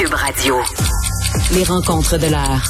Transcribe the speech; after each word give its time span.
Cube 0.00 0.14
Radio. 0.14 0.56
Les 1.52 1.62
rencontres 1.62 2.16
de 2.16 2.28
l'heure. 2.28 2.62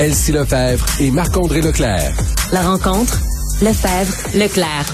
Elsie 0.00 0.32
Lefebvre 0.32 0.84
et 0.98 1.12
Marc-André 1.12 1.60
Leclerc. 1.60 2.12
La 2.50 2.62
rencontre, 2.62 3.20
Lefebvre, 3.62 4.36
Leclerc. 4.36 4.86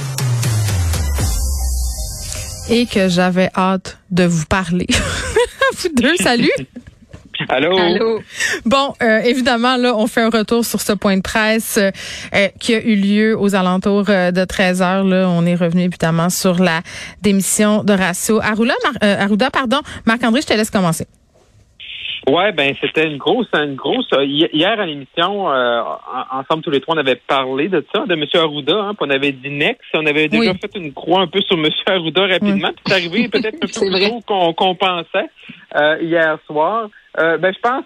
Et 2.69 2.85
que 2.85 3.09
j'avais 3.09 3.49
hâte 3.57 3.97
de 4.11 4.25
vous 4.25 4.45
parler. 4.45 4.87
vous 5.79 5.89
deux, 5.97 6.15
salut. 6.17 6.53
Allô? 7.49 7.79
Allô? 7.79 8.21
Bon, 8.67 8.93
euh, 9.03 9.21
évidemment, 9.21 9.79
là, 9.79 9.97
on 9.97 10.07
fait 10.07 10.21
un 10.21 10.29
retour 10.29 10.63
sur 10.67 10.83
ce 10.83 10.93
point 10.93 11.17
de 11.17 11.23
presse 11.23 11.79
euh, 11.79 12.49
qui 12.59 12.75
a 12.75 12.83
eu 12.83 12.97
lieu 12.97 13.41
aux 13.41 13.55
alentours 13.55 14.11
euh, 14.11 14.31
de 14.31 14.45
13 14.45 14.83
heures. 14.83 15.05
Là, 15.05 15.27
on 15.31 15.47
est 15.47 15.55
revenu 15.55 15.85
évidemment 15.85 16.29
sur 16.29 16.63
la 16.63 16.83
démission 17.23 17.83
de 17.83 17.95
Ratio 17.95 18.43
Arruda. 18.43 18.75
Arruda, 19.01 19.51
pardon. 19.51 19.81
Marc-André, 20.05 20.43
je 20.43 20.49
te 20.49 20.53
laisse 20.53 20.71
commencer. 20.71 21.07
Ouais, 22.29 22.53
ben 22.53 22.75
c'était 22.81 23.07
une 23.07 23.17
grosse, 23.17 23.49
une 23.55 23.77
grosse. 23.77 24.09
Hier 24.21 24.79
à 24.79 24.87
l'émission, 24.87 25.47
ensemble 25.47 26.63
tous 26.63 26.71
les 26.71 26.81
trois, 26.81 26.95
on 26.95 26.99
avait 26.99 27.21
parlé 27.27 27.69
de 27.69 27.85
ça, 27.95 28.05
de 28.07 28.13
M. 28.15 28.25
Arruda. 28.35 28.77
Hein, 28.77 28.95
puis 28.95 29.09
on 29.09 29.11
avait 29.11 29.33
dit 29.33 29.51
next, 29.51 29.81
on 29.95 30.05
avait 30.05 30.29
déjà 30.29 30.53
fait 30.55 30.75
une 30.75 30.93
croix 30.93 31.23
un 31.23 31.27
peu 31.27 31.41
sur 31.41 31.57
M. 31.57 31.67
Arruda 31.87 32.27
rapidement. 32.27 32.69
Oui. 32.69 32.83
C'est 32.87 32.93
arrivé 32.93 33.29
peut-être 33.29 33.55
un 33.55 33.59
peu 33.61 33.67
plus 33.67 34.23
tôt 34.27 34.53
qu'on 34.55 34.75
pensait 34.75 35.31
hier 36.03 36.39
soir. 36.47 36.91
Euh, 37.19 37.39
ben, 37.39 37.55
je 37.55 37.61
pense 37.61 37.85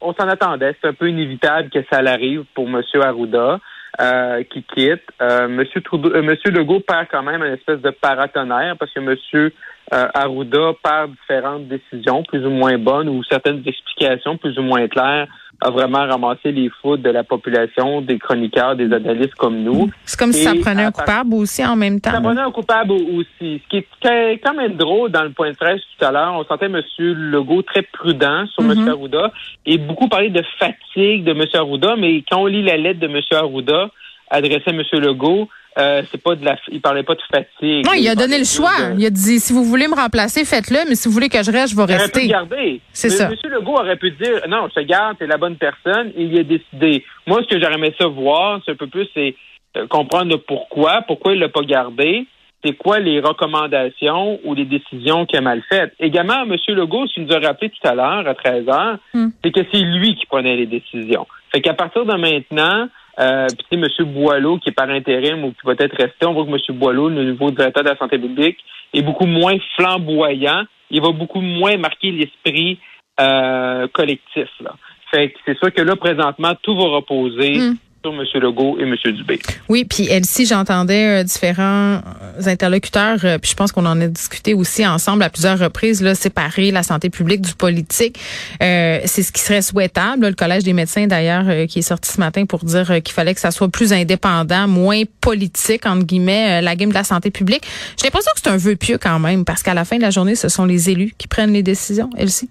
on 0.00 0.14
s'en 0.14 0.28
attendait. 0.28 0.74
C'est 0.80 0.88
un 0.88 0.94
peu 0.94 1.08
inévitable 1.08 1.70
que 1.70 1.80
ça 1.90 1.98
arrive 1.98 2.44
pour 2.54 2.68
M. 2.68 2.82
Arruda. 3.02 3.60
Euh, 4.00 4.44
qui 4.44 4.62
quitte. 4.62 5.02
Euh, 5.20 5.48
Monsieur, 5.48 5.80
Trudeau, 5.80 6.14
euh, 6.14 6.22
Monsieur 6.22 6.52
Legault 6.52 6.78
perd 6.78 7.08
quand 7.10 7.24
même 7.24 7.42
une 7.42 7.54
espèce 7.54 7.80
de 7.80 7.90
paratonnerre 7.90 8.76
parce 8.78 8.92
que 8.92 9.00
Monsieur 9.00 9.52
euh, 9.92 10.08
Arruda 10.14 10.72
perd 10.82 11.12
différentes 11.12 11.68
décisions 11.68 12.22
plus 12.22 12.44
ou 12.44 12.50
moins 12.50 12.76
bonnes 12.78 13.08
ou 13.08 13.22
certaines 13.24 13.62
explications 13.66 14.36
plus 14.36 14.58
ou 14.58 14.62
moins 14.62 14.86
claires 14.88 15.28
a 15.60 15.70
vraiment 15.70 16.06
ramassé 16.06 16.52
les 16.52 16.70
foudres 16.80 17.02
de 17.02 17.10
la 17.10 17.24
population, 17.24 18.00
des 18.00 18.18
chroniqueurs, 18.18 18.76
des 18.76 18.92
analystes 18.92 19.34
comme 19.34 19.58
nous. 19.62 19.90
C'est 20.04 20.18
comme 20.18 20.32
si 20.32 20.44
ça 20.44 20.52
prenait 20.60 20.84
un 20.84 20.92
coupable 20.92 21.34
aussi 21.34 21.64
en 21.66 21.74
même 21.74 22.00
temps. 22.00 22.12
Ça 22.12 22.20
prenait 22.20 22.40
un 22.40 22.50
coupable 22.52 22.92
aussi. 22.92 23.60
Ce 23.64 23.68
qui 23.68 23.78
est 23.78 24.38
quand 24.38 24.54
même 24.54 24.74
drôle 24.76 25.10
dans 25.10 25.24
le 25.24 25.30
point 25.30 25.50
de 25.50 25.56
presse 25.56 25.80
tout 25.98 26.04
à 26.04 26.12
l'heure, 26.12 26.34
on 26.34 26.44
sentait 26.44 26.66
M. 26.66 26.80
Legault 26.98 27.62
très 27.62 27.82
prudent 27.82 28.46
sur 28.46 28.62
M. 28.62 28.72
Mm-hmm. 28.72 28.90
Arruda 28.90 29.32
et 29.66 29.78
beaucoup 29.78 30.08
parler 30.08 30.30
de 30.30 30.42
fatigue 30.58 31.24
de 31.24 31.32
M. 31.32 31.44
Arruda, 31.54 31.96
mais 31.96 32.22
quand 32.30 32.42
on 32.42 32.46
lit 32.46 32.62
la 32.62 32.76
lettre 32.76 33.00
de 33.00 33.08
M. 33.08 33.20
Arruda 33.32 33.90
adressée 34.30 34.62
à 34.68 34.70
M. 34.70 34.82
Legault, 34.92 35.48
euh, 35.78 36.02
c'est 36.10 36.20
pas 36.20 36.34
de 36.34 36.44
la, 36.44 36.56
il 36.72 36.80
parlait 36.80 37.04
pas 37.04 37.14
de 37.14 37.20
fatigue. 37.30 37.86
Non, 37.86 37.92
il, 37.92 38.08
a 38.08 38.14
donné 38.16 38.38
le 38.38 38.44
choix. 38.44 38.72
Il 38.96 39.06
a 39.06 39.10
dit 39.10 39.38
si 39.38 39.52
vous 39.52 39.62
voulez 39.62 39.86
me 39.86 39.94
remplacer, 39.94 40.44
faites-le, 40.44 40.88
mais 40.88 40.96
si 40.96 41.06
vous 41.08 41.14
voulez 41.14 41.28
que 41.28 41.42
je 41.42 41.52
reste, 41.52 41.72
je 41.72 41.76
vais 41.76 41.84
rester. 41.84 42.24
Il 42.24 42.34
aurait 42.34 42.46
pu 42.46 42.50
garder. 42.50 42.80
C'est 42.92 43.10
ça. 43.10 43.30
M. 43.30 43.36
Legault 43.50 43.78
aurait 43.78 43.96
pu 43.96 44.10
dire 44.10 44.40
non, 44.48 44.68
je 44.68 44.80
te 44.80 44.86
garde, 44.86 45.18
t'es 45.18 45.26
la 45.26 45.36
bonne 45.36 45.56
personne. 45.56 46.12
Il 46.16 46.36
a 46.38 46.42
décidé. 46.42 47.04
Moi, 47.26 47.42
ce 47.42 47.54
que 47.54 47.60
j'aurais 47.60 47.74
aimé 47.74 47.94
ça 47.98 48.08
voir, 48.08 48.60
c'est 48.64 48.72
un 48.72 48.76
peu 48.76 48.88
plus, 48.88 49.06
c'est 49.14 49.36
euh, 49.76 49.86
comprendre 49.86 50.32
le 50.32 50.38
pourquoi, 50.38 51.02
pourquoi 51.06 51.34
il 51.34 51.40
l'a 51.40 51.48
pas 51.48 51.62
gardé. 51.62 52.26
C'est 52.64 52.72
quoi 52.72 52.98
les 52.98 53.20
recommandations 53.20 54.40
ou 54.42 54.54
les 54.54 54.64
décisions 54.64 55.26
qu'il 55.26 55.38
a 55.38 55.42
mal 55.42 55.62
faites. 55.68 55.94
Également, 56.00 56.42
M. 56.42 56.56
Legault, 56.68 57.06
ce 57.06 57.14
qu'il 57.14 57.26
nous 57.26 57.32
a 57.32 57.38
rappelé 57.38 57.70
tout 57.70 57.88
à 57.88 57.94
l'heure, 57.94 58.26
à 58.26 58.34
13 58.34 58.64
h 58.64 58.96
Hmm. 59.14 59.28
c'est 59.44 59.52
que 59.52 59.60
c'est 59.72 59.80
lui 59.80 60.16
qui 60.16 60.26
prenait 60.26 60.56
les 60.56 60.66
décisions. 60.66 61.26
Fait 61.52 61.60
qu'à 61.60 61.74
partir 61.74 62.04
de 62.04 62.14
maintenant, 62.14 62.88
euh, 63.18 63.46
puis 63.70 63.80
M. 63.80 64.04
Boileau, 64.12 64.58
qui 64.58 64.68
est 64.68 64.72
par 64.72 64.88
intérim 64.88 65.44
ou 65.44 65.50
qui 65.50 65.64
va 65.64 65.72
être 65.72 65.96
resté, 65.96 66.26
on 66.26 66.34
voit 66.34 66.44
que 66.44 66.50
M. 66.50 66.78
Boileau, 66.78 67.08
le 67.08 67.24
nouveau 67.24 67.50
directeur 67.50 67.82
de 67.82 67.88
la 67.88 67.96
santé 67.96 68.18
publique, 68.18 68.58
est 68.94 69.02
beaucoup 69.02 69.26
moins 69.26 69.56
flamboyant. 69.76 70.64
Il 70.90 71.02
va 71.02 71.10
beaucoup 71.10 71.40
moins 71.40 71.76
marquer 71.76 72.10
l'esprit 72.10 72.78
euh, 73.20 73.88
collectif. 73.92 74.48
Là. 74.60 74.74
Fait 75.10 75.30
que 75.30 75.38
c'est 75.44 75.58
sûr 75.58 75.72
que 75.72 75.82
là, 75.82 75.96
présentement, 75.96 76.54
tout 76.62 76.76
va 76.76 76.84
reposer 76.96 77.58
Mm. 77.58 77.76
Sur. 78.02 78.38
Legault 78.38 78.78
et 78.78 78.82
M. 78.82 78.94
Dubé. 79.12 79.40
Oui, 79.68 79.84
puis 79.84 80.06
Elsie, 80.08 80.46
j'entendais 80.46 81.20
euh, 81.20 81.24
différents 81.24 81.96
euh, 81.96 82.00
interlocuteurs, 82.46 83.18
euh, 83.24 83.38
puis 83.38 83.50
je 83.50 83.56
pense 83.56 83.72
qu'on 83.72 83.86
en 83.86 84.00
a 84.00 84.06
discuté 84.06 84.54
aussi 84.54 84.86
ensemble 84.86 85.22
à 85.22 85.30
plusieurs 85.30 85.58
reprises, 85.58 86.02
là, 86.02 86.14
séparer 86.14 86.70
la 86.70 86.82
santé 86.82 87.10
publique 87.10 87.40
du 87.40 87.54
politique. 87.54 88.18
Euh, 88.62 89.00
c'est 89.04 89.22
ce 89.22 89.32
qui 89.32 89.40
serait 89.40 89.62
souhaitable. 89.62 90.22
là. 90.22 90.28
le 90.30 90.36
Collège 90.36 90.62
des 90.62 90.72
médecins, 90.72 91.06
d'ailleurs, 91.06 91.44
euh, 91.48 91.66
qui 91.66 91.80
est 91.80 91.82
sorti 91.82 92.12
ce 92.12 92.20
matin 92.20 92.44
pour 92.46 92.64
dire 92.64 92.90
euh, 92.90 93.00
qu'il 93.00 93.14
fallait 93.14 93.34
que 93.34 93.40
ça 93.40 93.50
soit 93.50 93.68
plus 93.68 93.92
indépendant, 93.92 94.68
moins 94.68 95.02
politique, 95.20 95.86
entre 95.86 96.04
guillemets, 96.04 96.62
la 96.62 96.76
game 96.76 96.90
de 96.90 96.94
la 96.94 97.04
santé 97.04 97.30
publique. 97.30 97.62
J'ai 97.98 98.04
l'impression 98.04 98.30
que 98.34 98.40
c'est 98.42 98.50
un 98.50 98.56
vœu 98.56 98.76
pieux 98.76 98.98
quand 98.98 99.18
même, 99.18 99.44
parce 99.44 99.62
qu'à 99.62 99.74
la 99.74 99.84
fin 99.84 99.96
de 99.96 100.02
la 100.02 100.10
journée, 100.10 100.34
ce 100.34 100.48
sont 100.48 100.64
les 100.64 100.90
élus 100.90 101.14
qui 101.18 101.28
prennent 101.28 101.52
les 101.52 101.62
décisions, 101.62 102.10
Elsie. 102.16 102.48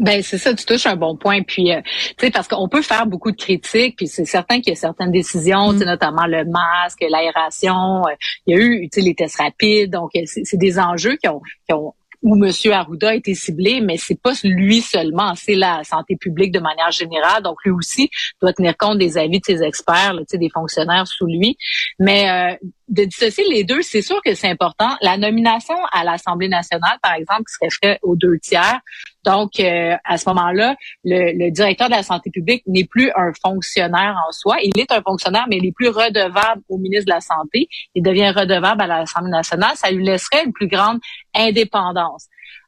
Ben 0.00 0.22
c'est 0.22 0.38
ça, 0.38 0.52
tu 0.54 0.64
touches 0.64 0.86
un 0.86 0.96
bon 0.96 1.16
point. 1.16 1.42
Puis, 1.42 1.72
euh, 1.72 1.80
tu 2.18 2.26
sais, 2.26 2.30
parce 2.30 2.48
qu'on 2.48 2.68
peut 2.68 2.82
faire 2.82 3.06
beaucoup 3.06 3.30
de 3.30 3.36
critiques, 3.36 3.96
puis 3.96 4.08
c'est 4.08 4.24
certain 4.24 4.60
qu'il 4.60 4.72
y 4.72 4.76
a 4.76 4.76
certaines 4.76 5.12
décisions, 5.12 5.72
sais, 5.78 5.84
notamment 5.84 6.26
le 6.26 6.44
masque, 6.44 7.04
l'aération. 7.08 8.02
euh, 8.06 8.14
il 8.46 8.56
y 8.56 8.58
a 8.58 8.60
eu, 8.60 8.88
tu 8.90 9.00
sais, 9.00 9.06
les 9.06 9.14
tests 9.14 9.40
rapides. 9.40 9.92
Donc, 9.92 10.10
euh, 10.16 10.22
c'est 10.24 10.56
des 10.56 10.78
enjeux 10.78 11.16
qui 11.16 11.28
ont, 11.28 11.40
qui 11.66 11.74
ont 11.74 11.94
où 12.24 12.42
M. 12.42 12.50
Arruda 12.72 13.10
a 13.10 13.14
été 13.14 13.34
ciblé, 13.34 13.82
mais 13.82 13.98
c'est 13.98 14.18
pas 14.18 14.32
lui 14.42 14.80
seulement, 14.80 15.34
c'est 15.34 15.54
la 15.54 15.84
santé 15.84 16.16
publique 16.16 16.52
de 16.52 16.58
manière 16.58 16.90
générale. 16.90 17.42
Donc 17.42 17.58
lui 17.64 17.70
aussi 17.70 18.08
doit 18.40 18.54
tenir 18.54 18.76
compte 18.78 18.98
des 18.98 19.18
avis 19.18 19.40
de 19.40 19.44
ses 19.44 19.62
experts, 19.62 20.14
là, 20.14 20.20
tu 20.20 20.26
sais, 20.30 20.38
des 20.38 20.48
fonctionnaires 20.48 21.06
sous 21.06 21.26
lui. 21.26 21.58
Mais 21.98 22.30
euh, 22.30 22.66
de 22.88 23.04
dissocier 23.04 23.44
les 23.48 23.64
deux, 23.64 23.82
c'est 23.82 24.02
sûr 24.02 24.20
que 24.24 24.34
c'est 24.34 24.48
important. 24.48 24.96
La 25.00 25.16
nomination 25.16 25.76
à 25.92 26.04
l'Assemblée 26.04 26.48
nationale, 26.48 26.98
par 27.02 27.14
exemple, 27.14 27.44
qui 27.44 27.54
serait 27.54 27.92
faite 27.92 27.98
aux 28.02 28.16
deux 28.16 28.38
tiers. 28.38 28.80
Donc, 29.24 29.58
euh, 29.58 29.96
à 30.04 30.18
ce 30.18 30.28
moment-là, 30.28 30.76
le, 31.02 31.32
le 31.32 31.50
directeur 31.50 31.88
de 31.88 31.94
la 31.94 32.02
santé 32.02 32.30
publique 32.30 32.62
n'est 32.66 32.84
plus 32.84 33.10
un 33.16 33.32
fonctionnaire 33.42 34.16
en 34.28 34.32
soi. 34.32 34.56
Il 34.62 34.78
est 34.78 34.92
un 34.92 35.00
fonctionnaire, 35.00 35.46
mais 35.48 35.56
il 35.56 35.66
est 35.66 35.72
plus 35.72 35.88
redevable 35.88 36.62
au 36.68 36.76
ministre 36.76 37.06
de 37.06 37.14
la 37.14 37.20
Santé. 37.20 37.68
Il 37.94 38.02
devient 38.02 38.30
redevable 38.30 38.82
à 38.82 38.86
l'Assemblée 38.86 39.30
nationale. 39.30 39.72
Ça 39.76 39.90
lui 39.90 40.04
laisserait 40.04 40.44
une 40.44 40.52
plus 40.52 40.68
grande 40.68 40.98
indépendance. 41.34 42.26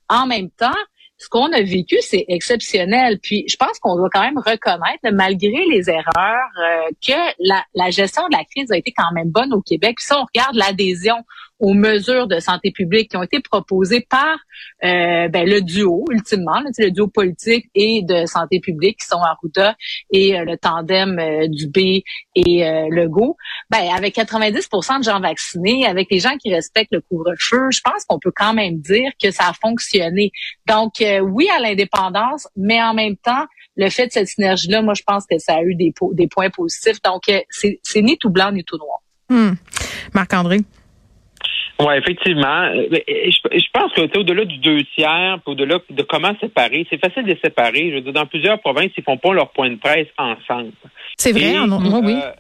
En 0.09 0.27
même 0.27 0.50
temps, 0.50 0.71
ce 1.19 1.28
qu'on 1.28 1.50
a 1.53 1.62
vécu, 1.62 1.97
c'est 2.00 2.25
exceptionnel. 2.28 3.19
Puis, 3.22 3.44
je 3.49 3.56
pense 3.56 3.78
qu'on 3.78 3.97
doit 3.97 4.10
quand 4.12 4.22
même 4.22 4.38
reconnaître, 4.38 5.10
malgré 5.12 5.65
les 5.71 5.88
erreurs, 5.88 6.50
euh, 6.59 6.91
que 7.06 7.32
la, 7.41 7.65
la 7.75 7.91
gestion 7.91 8.22
de 8.28 8.37
la 8.37 8.44
crise 8.44 8.71
a 8.71 8.77
été 8.77 8.93
quand 8.97 9.12
même 9.15 9.31
bonne 9.31 9.53
au 9.54 9.62
Québec. 9.62 9.97
Puis, 9.97 10.06
si 10.06 10.12
on 10.12 10.25
regarde 10.25 10.54
l'adhésion 10.54 11.16
aux 11.59 11.75
mesures 11.75 12.27
de 12.27 12.39
santé 12.39 12.71
publique 12.71 13.11
qui 13.11 13.17
ont 13.17 13.22
été 13.22 13.41
proposées 13.41 14.06
par 14.09 14.37
euh, 14.84 15.28
ben, 15.28 15.49
le 15.49 15.61
duo, 15.61 16.05
ultimement, 16.11 16.61
là, 16.61 16.71
le 16.78 16.91
duo 16.91 17.09
politique 17.09 17.71
et 17.75 18.03
de 18.03 18.27
santé 18.27 18.61
publique 18.61 18.99
qui 19.00 19.06
sont 19.06 19.21
Arruda 19.21 19.75
et 20.11 20.39
euh, 20.39 20.45
le 20.45 20.59
tandem 20.59 21.19
euh, 21.19 21.47
Dubé 21.49 22.05
et 22.34 22.66
euh, 22.66 22.89
Legault, 22.91 23.37
ben, 23.71 23.89
avec 23.95 24.16
90% 24.16 24.99
de 24.99 25.05
gens 25.05 25.21
vaccinés, 25.21 25.87
avec 25.87 26.09
les 26.11 26.21
gens 26.21 26.37
qui 26.37 26.53
respectent 26.55 26.93
le 26.93 27.00
couvre-feu, 27.00 27.69
je 27.71 27.81
pense 27.83 28.05
qu'on 28.05 28.19
peut 28.19 28.33
quand 28.34 28.53
même 28.53 28.78
dire 28.78 29.11
que 29.22 29.31
ça 29.31 29.49
a 29.49 29.53
fonctionné. 29.55 30.33
Donc, 30.66 31.00
euh, 31.00 31.21
oui 31.21 31.49
à 31.56 31.61
l'indépendance, 31.61 32.49
mais 32.56 32.83
en 32.83 32.93
même 32.93 33.16
temps, 33.16 33.47
le 33.77 33.89
fait 33.89 34.09
de 34.09 34.12
cette 34.12 34.28
synergie-là, 34.28 34.83
moi, 34.83 34.95
je 34.95 35.03
pense 35.06 35.25
que 35.27 35.39
ça 35.39 35.55
a 35.55 35.62
eu 35.62 35.75
des, 35.75 35.93
des 36.12 36.27
points 36.28 36.50
positifs. 36.50 37.00
Donc, 37.03 37.22
c'est 37.50 38.03
ni 38.03 38.16
tout 38.19 38.31
blanc 38.31 38.53
ni 38.53 38.65
tout 38.65 38.78
noir. 38.78 39.00
Hmm. 39.28 39.55
Marc-André? 40.15 40.61
Oui, 41.78 41.94
effectivement. 41.97 42.62
Euh, 42.75 42.87
Je, 42.92 43.69
pense 43.72 43.92
que 43.92 44.19
au-delà 44.19 44.44
du 44.44 44.59
deux 44.59 44.82
tiers, 44.94 45.38
puis 45.44 45.53
au-delà 45.53 45.78
de 45.91 46.03
comment 46.03 46.32
séparer, 46.41 46.87
c'est 46.88 46.98
facile 46.98 47.25
de 47.25 47.28
les 47.28 47.41
séparer. 47.42 47.91
Je 47.91 47.94
veux 47.97 48.00
dire, 48.00 48.12
dans 48.12 48.26
plusieurs 48.26 48.59
provinces, 48.60 48.92
ils 48.97 49.04
font 49.04 49.19
pas 49.19 49.32
leur 49.34 49.50
point 49.50 49.70
de 49.70 49.76
presse 49.76 50.09
ensemble. 50.16 50.70
C'est 51.19 51.32
vrai, 51.32 51.53
Et, 51.54 51.59
en, 51.59 51.69
oui, 51.70 52.00
oui. 52.04 52.15
euh, 52.22 52.31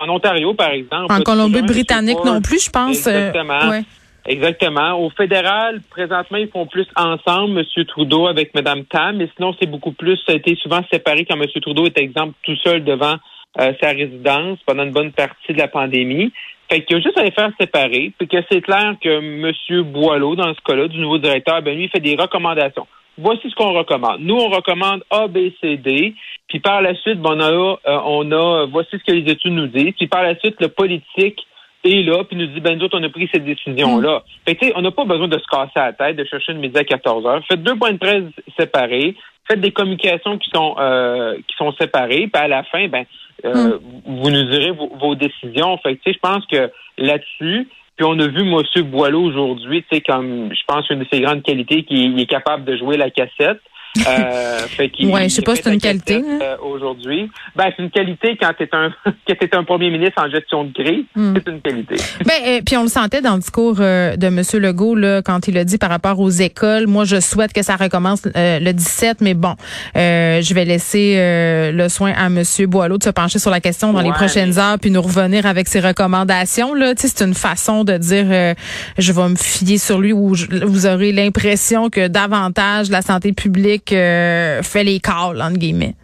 en 0.00 0.08
Ontario, 0.08 0.54
par 0.54 0.70
exemple. 0.72 1.12
En 1.12 1.20
Colombie-Britannique 1.20 2.24
non 2.24 2.40
plus, 2.40 2.64
je 2.64 2.70
pense. 2.70 3.06
euh, 3.06 3.28
Exactement. 3.28 3.70
ouais. 3.70 3.82
Exactement. 4.24 5.00
Au 5.04 5.10
fédéral, 5.10 5.80
présentement, 5.90 6.38
ils 6.38 6.48
font 6.48 6.66
plus 6.66 6.86
ensemble, 6.96 7.58
M. 7.58 7.84
Trudeau 7.86 8.26
avec 8.28 8.54
Mme 8.54 8.84
Tam, 8.84 9.16
mais 9.16 9.28
sinon, 9.36 9.54
c'est 9.58 9.66
beaucoup 9.68 9.92
plus, 9.92 10.16
ça 10.26 10.32
a 10.32 10.36
été 10.36 10.54
souvent 10.56 10.80
séparé 10.92 11.24
quand 11.24 11.34
M. 11.40 11.46
Trudeau 11.60 11.86
est, 11.86 11.98
exemple, 11.98 12.34
tout 12.44 12.56
seul 12.62 12.84
devant 12.84 13.16
euh, 13.60 13.72
sa 13.80 13.88
résidence 13.90 14.58
pendant 14.64 14.84
une 14.84 14.92
bonne 14.92 15.12
partie 15.12 15.52
de 15.52 15.58
la 15.58 15.66
pandémie. 15.68 16.32
Fait 16.72 16.80
qu'il 16.80 16.96
y 16.96 17.00
a 17.00 17.02
juste 17.02 17.18
à 17.18 17.22
les 17.22 17.32
faire 17.32 17.50
séparer, 17.60 18.12
puis 18.16 18.26
que 18.26 18.38
c'est 18.50 18.62
clair 18.62 18.94
que 18.98 19.10
M. 19.10 19.82
Boileau, 19.92 20.34
dans 20.36 20.54
ce 20.54 20.60
cas-là, 20.64 20.88
du 20.88 20.98
nouveau 21.00 21.18
directeur, 21.18 21.60
ben 21.60 21.76
lui, 21.76 21.84
il 21.84 21.90
fait 21.90 22.00
des 22.00 22.16
recommandations. 22.16 22.86
Voici 23.18 23.50
ce 23.50 23.54
qu'on 23.54 23.74
recommande. 23.74 24.20
Nous, 24.20 24.34
on 24.34 24.48
recommande 24.48 25.04
A, 25.10 25.26
B, 25.26 25.50
C, 25.60 25.76
D. 25.76 26.14
Puis 26.48 26.60
par 26.60 26.80
la 26.80 26.94
suite, 26.94 27.20
ben, 27.20 27.32
on 27.34 27.40
a, 27.40 27.50
euh, 27.50 28.00
on 28.06 28.32
a, 28.32 28.66
voici 28.70 28.88
ce 28.92 29.04
que 29.04 29.12
les 29.12 29.30
études 29.30 29.52
nous 29.52 29.66
disent. 29.66 29.92
Puis 29.98 30.06
par 30.06 30.22
la 30.22 30.34
suite, 30.38 30.56
le 30.60 30.68
politique 30.68 31.40
est 31.84 32.02
là, 32.06 32.24
puis 32.24 32.38
nous 32.38 32.46
dit, 32.46 32.60
ben, 32.60 32.78
nous 32.78 32.86
autres, 32.86 32.98
on 32.98 33.02
a 33.02 33.10
pris 33.10 33.28
cette 33.30 33.44
décision-là. 33.44 34.22
Fait 34.46 34.54
que, 34.54 34.60
tu 34.60 34.66
sais, 34.68 34.72
on 34.74 34.80
n'a 34.80 34.92
pas 34.92 35.04
besoin 35.04 35.28
de 35.28 35.38
se 35.38 35.44
casser 35.50 35.72
la 35.76 35.92
tête, 35.92 36.16
de 36.16 36.24
chercher 36.24 36.52
une 36.52 36.60
midi 36.60 36.78
à 36.78 36.84
14 36.84 37.26
heures. 37.26 37.44
Faites 37.46 37.62
deux 37.62 37.76
points 37.76 37.92
de 37.92 37.98
presse 37.98 38.24
séparés. 38.58 39.14
Faites 39.52 39.60
des 39.60 39.70
communications 39.70 40.38
qui 40.38 40.48
sont, 40.48 40.76
euh, 40.78 41.36
qui 41.46 41.54
sont 41.58 41.72
séparées. 41.72 42.26
Puis 42.32 42.42
à 42.42 42.48
la 42.48 42.62
fin, 42.62 42.88
ben, 42.88 43.04
euh, 43.44 43.78
vous 44.06 44.30
nous 44.30 44.44
direz 44.44 44.70
vos, 44.70 44.90
vos 44.98 45.14
décisions. 45.14 45.76
Fait 45.82 45.96
que, 45.96 46.02
tu 46.02 46.10
sais, 46.10 46.14
je 46.14 46.18
pense 46.20 46.46
que 46.46 46.70
là-dessus, 46.96 47.68
puis 47.96 48.06
on 48.08 48.18
a 48.18 48.26
vu 48.28 48.40
M. 48.40 48.82
Boileau 48.84 49.22
aujourd'hui, 49.22 49.82
tu 49.82 49.96
sais, 49.96 50.00
comme, 50.00 50.48
je 50.54 50.62
pense, 50.66 50.88
une 50.88 51.00
de 51.00 51.06
ses 51.12 51.20
grandes 51.20 51.42
qualités, 51.42 51.82
qu'il 51.82 52.18
est 52.18 52.26
capable 52.26 52.64
de 52.64 52.78
jouer 52.78 52.96
la 52.96 53.10
cassette. 53.10 53.60
Euh, 54.06 54.58
fait 54.68 54.88
qu'il- 54.88 55.08
Ouais, 55.10 55.24
je 55.24 55.34
sais 55.34 55.42
pas, 55.42 55.54
c'est 55.54 55.70
une 55.72 55.80
qualité, 55.80 56.22
cassette, 56.22 56.42
euh, 56.42 56.56
aujourd'hui. 56.62 57.30
Ben, 57.54 57.66
c'est 57.76 57.82
une 57.82 57.90
qualité 57.90 58.38
quand 58.40 58.50
t'es 58.56 58.68
un 58.72 58.90
quand 59.04 59.34
t'es 59.38 59.54
un 59.54 59.64
premier 59.64 59.90
ministre 59.90 60.22
en 60.22 60.30
gestion 60.30 60.64
de 60.64 60.72
crise. 60.72 61.04
Hmm. 61.14 61.34
C'est 61.36 61.50
une 61.52 61.60
qualité. 61.60 61.96
Ben, 62.24 62.32
euh, 62.46 62.60
puis 62.64 62.76
on 62.78 62.82
le 62.84 62.88
sentait 62.88 63.20
dans 63.20 63.34
le 63.34 63.40
discours 63.40 63.76
euh, 63.80 64.16
de 64.16 64.26
M. 64.28 64.40
Legault 64.62 64.94
là, 64.94 65.20
quand 65.22 65.46
il 65.48 65.58
a 65.58 65.64
dit 65.64 65.76
par 65.78 65.90
rapport 65.90 66.18
aux 66.20 66.30
écoles. 66.30 66.86
Moi, 66.86 67.04
je 67.04 67.20
souhaite 67.20 67.52
que 67.52 67.62
ça 67.62 67.76
recommence 67.76 68.22
euh, 68.34 68.58
le 68.60 68.72
17, 68.72 69.20
mais 69.20 69.34
bon, 69.34 69.54
euh, 69.96 70.40
je 70.40 70.54
vais 70.54 70.64
laisser 70.64 71.16
euh, 71.18 71.72
le 71.72 71.88
soin 71.90 72.12
à 72.16 72.26
M. 72.26 72.42
Boileau 72.68 72.96
de 72.96 73.02
se 73.04 73.10
pencher 73.10 73.38
sur 73.38 73.50
la 73.50 73.60
question 73.60 73.92
dans 73.92 74.00
les 74.00 74.10
prochaines 74.12 74.50
mais- 74.50 74.58
heures, 74.58 74.78
puis 74.80 74.90
nous 74.90 75.02
revenir 75.02 75.44
avec 75.46 75.68
ses 75.68 75.80
recommandations. 75.80 76.72
Là, 76.74 76.94
Tu 76.94 77.02
sais, 77.08 77.14
c'est 77.16 77.24
une 77.24 77.34
façon 77.34 77.84
de 77.84 77.96
dire 77.98 78.26
euh, 78.30 78.54
je 78.98 79.12
vais 79.12 79.28
me 79.28 79.36
fier 79.36 79.76
sur 79.78 80.00
lui 80.00 80.12
ou 80.12 80.34
je- 80.34 80.46
vous 80.64 80.86
aurez 80.86 81.12
l'impression 81.12 81.90
que 81.90 82.08
davantage 82.08 82.88
la 82.90 83.02
santé 83.02 83.32
publique 83.32 83.81
euh, 83.90 84.62
fait 84.62 84.84
les 84.84 85.00
calls 85.00 85.40
entre 85.42 85.58
guillemets. 85.58 85.94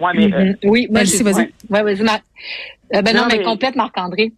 Ouais, 0.00 0.12
mais 0.14 0.32
euh. 0.32 0.52
Oui, 0.64 0.88
j'ai- 1.04 1.22
vas-y. 1.22 1.34
ouais. 1.70 1.82
Vas-y, 1.82 2.02
Marc. 2.02 2.22
Euh, 2.94 3.02
ben 3.02 3.14
non, 3.14 3.22
Non, 3.22 3.28
mais, 3.30 3.38
mais- 3.38 3.44
complète, 3.44 3.76
Marc-André. 3.76 4.32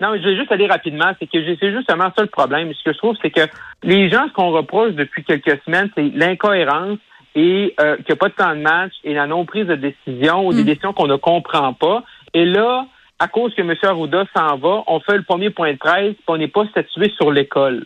Non, 0.00 0.14
je 0.16 0.22
vais 0.28 0.36
juste 0.36 0.50
aller 0.52 0.66
rapidement. 0.66 1.12
C'est 1.18 1.26
que 1.26 1.38
c'est 1.60 1.72
justement 1.72 2.10
ça 2.16 2.22
le 2.22 2.26
problème. 2.28 2.72
Ce 2.74 2.82
que 2.84 2.92
je 2.92 2.98
trouve, 2.98 3.16
c'est 3.22 3.30
que 3.30 3.42
les 3.82 4.10
gens, 4.10 4.26
ce 4.28 4.32
qu'on 4.32 4.50
reproche 4.50 4.92
depuis 4.94 5.24
quelques 5.24 5.60
semaines, 5.64 5.88
c'est 5.94 6.10
l'incohérence 6.14 6.98
et 7.36 7.74
euh, 7.80 7.96
qu'il 7.96 8.06
n'y 8.08 8.12
a 8.12 8.16
pas 8.16 8.28
de 8.28 8.34
temps 8.34 8.54
de 8.54 8.60
match 8.60 8.92
et 9.04 9.14
la 9.14 9.26
non-prise 9.26 9.66
de 9.66 9.76
décision 9.76 10.46
ou 10.46 10.52
des 10.52 10.64
décisions 10.64 10.92
qu'on 10.92 11.06
ne 11.06 11.16
comprend 11.16 11.72
pas. 11.74 12.02
Et 12.32 12.44
là, 12.44 12.86
à 13.18 13.28
cause 13.28 13.54
que 13.54 13.62
M. 13.62 13.72
Arruda 13.82 14.24
s'en 14.36 14.56
va, 14.58 14.82
on 14.88 15.00
fait 15.00 15.16
le 15.16 15.22
premier 15.22 15.50
point 15.50 15.72
de 15.72 15.78
presse 15.78 16.14
puis 16.14 16.24
on 16.28 16.36
n'est 16.36 16.48
pas 16.48 16.66
statué 16.68 17.10
sur 17.16 17.30
l'école. 17.30 17.84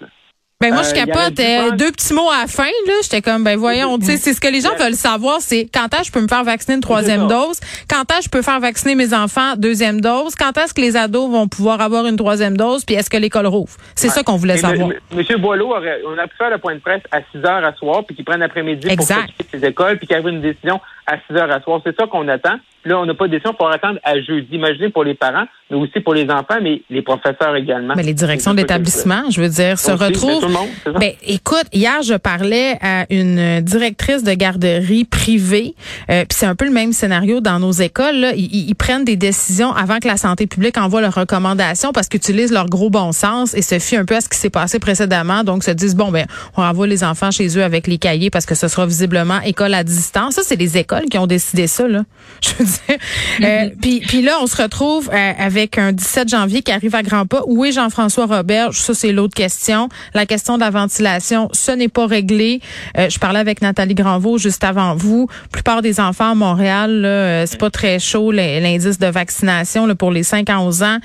Ben 0.61 0.73
moi 0.73 0.81
Euh, 0.81 0.83
je 0.83 0.89
aurait 0.89 1.07
capote 1.07 1.39
euh, 1.39 1.71
deux 1.77 1.93
petits 1.93 2.13
mots 2.13 2.29
à 2.31 2.41
la 2.41 2.47
fin 2.49 2.65
là, 2.65 2.93
j'étais 3.05 3.23
comme 3.23 3.45
ben 3.45 3.57
voyons, 3.57 3.97
tu 3.97 4.07
sais 4.07 4.17
c'est 4.17 4.35
ce 4.35 4.41
que 4.41 4.49
les 4.49 4.61
gens 4.61 4.75
veulent 4.77 4.95
savoir 4.95 5.37
c'est 5.41 5.69
quand 5.73 5.87
est-ce 5.95 6.01
que 6.01 6.07
je 6.09 6.13
peux 6.13 6.21
me 6.21 6.27
faire 6.27 6.43
vacciner 6.43 6.75
une 6.75 6.81
troisième 6.81 7.29
dose, 7.29 7.61
quand 7.89 8.03
est-ce 8.11 8.19
que 8.19 8.25
je 8.25 8.29
peux 8.31 8.43
faire 8.43 8.59
vacciner 8.59 8.97
mes 8.97 9.15
enfants 9.15 9.55
deuxième 9.57 10.01
dose, 10.01 10.35
quand 10.35 10.59
est-ce 10.59 10.75
que 10.75 10.81
les 10.81 10.97
ados 10.97 11.31
vont 11.31 11.47
pouvoir 11.47 11.81
avoir 11.81 12.07
une 12.07 12.17
troisième 12.17 12.57
dose? 12.57 12.85
Puis 12.85 12.97
est-ce 12.97 13.09
que 13.09 13.17
l'école 13.17 13.47
rouvre? 13.47 13.77
C'est 13.95 14.09
ça 14.09 14.25
qu'on 14.25 14.35
voulait 14.35 14.57
savoir. 14.57 14.89
Monsieur 15.15 15.39
Boileau 15.39 15.77
aurait, 15.77 16.01
on 16.05 16.19
a 16.19 16.27
pu 16.27 16.37
faire 16.37 16.51
le 16.51 16.59
point 16.59 16.75
de 16.75 16.81
presse 16.81 17.03
à 17.13 17.19
6 17.31 17.39
heures 17.45 17.65
à 17.65 17.73
soir, 17.75 18.03
puis 18.05 18.17
qu'il 18.17 18.25
prenne 18.25 18.41
l'après-midi 18.41 18.89
pour 18.97 19.07
s'occuper 19.07 19.45
de 19.53 19.59
ses 19.61 19.65
écoles, 19.65 19.99
puis 19.99 20.09
qu'il 20.09 20.17
y 20.17 20.29
une 20.29 20.41
décision 20.41 20.81
à 21.07 21.19
6 21.29 21.37
heures 21.37 21.53
à 21.53 21.61
soir. 21.61 21.81
C'est 21.87 21.95
ça 21.97 22.09
qu'on 22.09 22.27
attend. 22.27 22.59
Là, 22.89 22.99
on 22.99 23.07
n'a 23.07 23.15
pas 23.15 23.27
de 23.27 23.33
décision 23.33 23.55
pour 23.55 23.71
attendre 23.71 23.99
à 24.03 24.21
jeudi. 24.21 24.49
Imaginez 24.53 24.89
pour 24.89 25.05
les 25.05 25.15
parents, 25.15 25.45
mais 25.71 25.77
aussi 25.77 26.01
pour 26.01 26.15
les 26.15 26.25
enfants, 26.31 26.59
mais 26.63 26.83
les 26.91 27.03
professeurs 27.03 27.55
également. 27.57 27.95
Mais 27.97 28.03
les 28.03 28.15
directions 28.15 28.55
d'établissement, 28.55 29.23
je 29.31 29.41
veux 29.41 29.49
dire, 29.49 29.79
se 29.79 29.93
Aussi, 29.93 30.05
retrouvent. 30.05 30.51
monde. 30.51 30.69
Ben, 30.99 31.13
écoute, 31.27 31.67
hier, 31.73 32.03
je 32.03 32.15
parlais 32.15 32.79
à 32.81 33.05
une 33.11 33.61
directrice 33.61 34.25
de 34.25 34.33
garderie 34.33 35.05
privée, 35.05 35.75
euh, 36.11 36.25
puis 36.29 36.37
c'est 36.39 36.47
un 36.47 36.55
peu 36.55 36.65
le 36.65 36.71
même 36.73 36.93
scénario 36.93 37.41
dans 37.41 37.59
nos 37.61 37.73
écoles. 37.73 38.17
Là. 38.17 38.33
Ils, 38.35 38.45
ils- 38.53 38.69
ils 38.71 38.75
prennent 38.75 39.05
des 39.05 39.17
décisions 39.17 39.73
avant 39.75 39.99
que 39.99 40.09
la 40.09 40.17
santé 40.17 40.47
publique 40.47 40.77
envoie 40.79 41.01
leurs 41.01 41.15
recommandations 41.15 41.93
parce 41.93 42.09
qu'ils 42.09 42.19
utilisent 42.19 42.53
leur 42.53 42.67
gros 42.67 42.91
bon 42.91 43.13
sens 43.13 43.55
et 43.55 43.63
se 43.63 43.79
fient 43.79 43.97
un 43.99 44.05
peu 44.05 44.17
à 44.17 44.21
ce 44.21 44.29
qui 44.29 44.39
s'est 44.39 44.51
passé 44.51 44.79
précédemment. 44.79 45.45
Donc, 45.45 45.65
se 45.65 45.71
disent, 45.71 45.95
bon, 45.97 46.11
ben, 46.11 46.27
on 46.57 46.63
renvoie 46.63 46.87
les 46.87 47.05
enfants 47.05 47.31
chez 47.31 47.59
eux 47.59 47.63
avec 47.63 47.87
les 47.87 47.99
cahiers 47.99 48.31
parce 48.31 48.47
que 48.47 48.55
ce 48.55 48.69
sera 48.69 48.87
visiblement 48.87 49.41
école 49.43 49.75
à 49.75 49.85
distance. 49.85 50.35
Ça, 50.35 50.43
c'est 50.45 50.57
les 50.57 50.79
écoles 50.79 51.05
qui 51.11 51.19
ont 51.19 51.27
décidé 51.27 51.67
ça, 51.67 51.87
là. 51.87 52.03
Je 52.43 52.51
veux 52.59 52.65
dire. 52.65 52.78
Euh, 53.45 53.69
puis, 53.81 54.23
là, 54.23 54.39
on 54.43 54.47
se 54.49 54.61
retrouve 54.61 55.11
euh, 55.13 55.33
avec 55.39 55.79
un 55.79 55.93
17 55.93 56.29
janvier 56.29 56.63
qui 56.63 56.73
arrive 56.73 56.95
à 56.97 57.03
grands 57.03 57.25
pas. 57.25 57.43
Où 57.47 57.65
est 57.65 57.71
Jean-François 57.71 58.27
Roberge? 58.27 58.81
Ça, 58.81 58.95
c'est 58.95 59.13
l'autre 59.13 59.35
question. 59.35 59.89
La 60.13 60.27
question 60.27 60.57
de 60.57 60.61
la 60.61 60.71
ventilation, 60.71 61.49
ce 61.53 61.71
n'est 61.71 61.89
pas 61.89 62.07
réglé. 62.07 62.61
Euh, 62.97 63.09
je 63.09 63.19
parlais 63.21 63.39
avec 63.39 63.63
Nathalie 63.63 63.95
Granvaux 63.95 64.39
juste 64.39 64.65
avant 64.65 64.97
vous. 64.97 65.29
La 65.31 65.49
plupart 65.53 65.83
des 65.83 66.01
enfants 66.01 66.33
à 66.33 66.35
Montréal, 66.35 67.05
euh, 67.05 67.47
c'est 67.47 67.61
pas 67.61 67.71
très 67.71 68.01
chaud 68.01 68.33
l'indice 68.33 68.99
de 68.99 69.07
vaccination 69.07 69.95
pour 69.95 70.11
les 70.11 70.25
5 70.25 70.51
à 70.51 70.59
11 70.61 70.83
ans. 70.83 70.99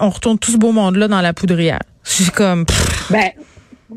On 0.00 0.08
retourne 0.08 0.38
tout 0.38 0.52
ce 0.52 0.56
beau 0.56 0.72
monde-là 0.72 1.08
dans 1.08 1.20
la 1.20 1.34
poudrière. 1.34 1.80
Comme... 2.34 2.64
Ben, 3.10 3.30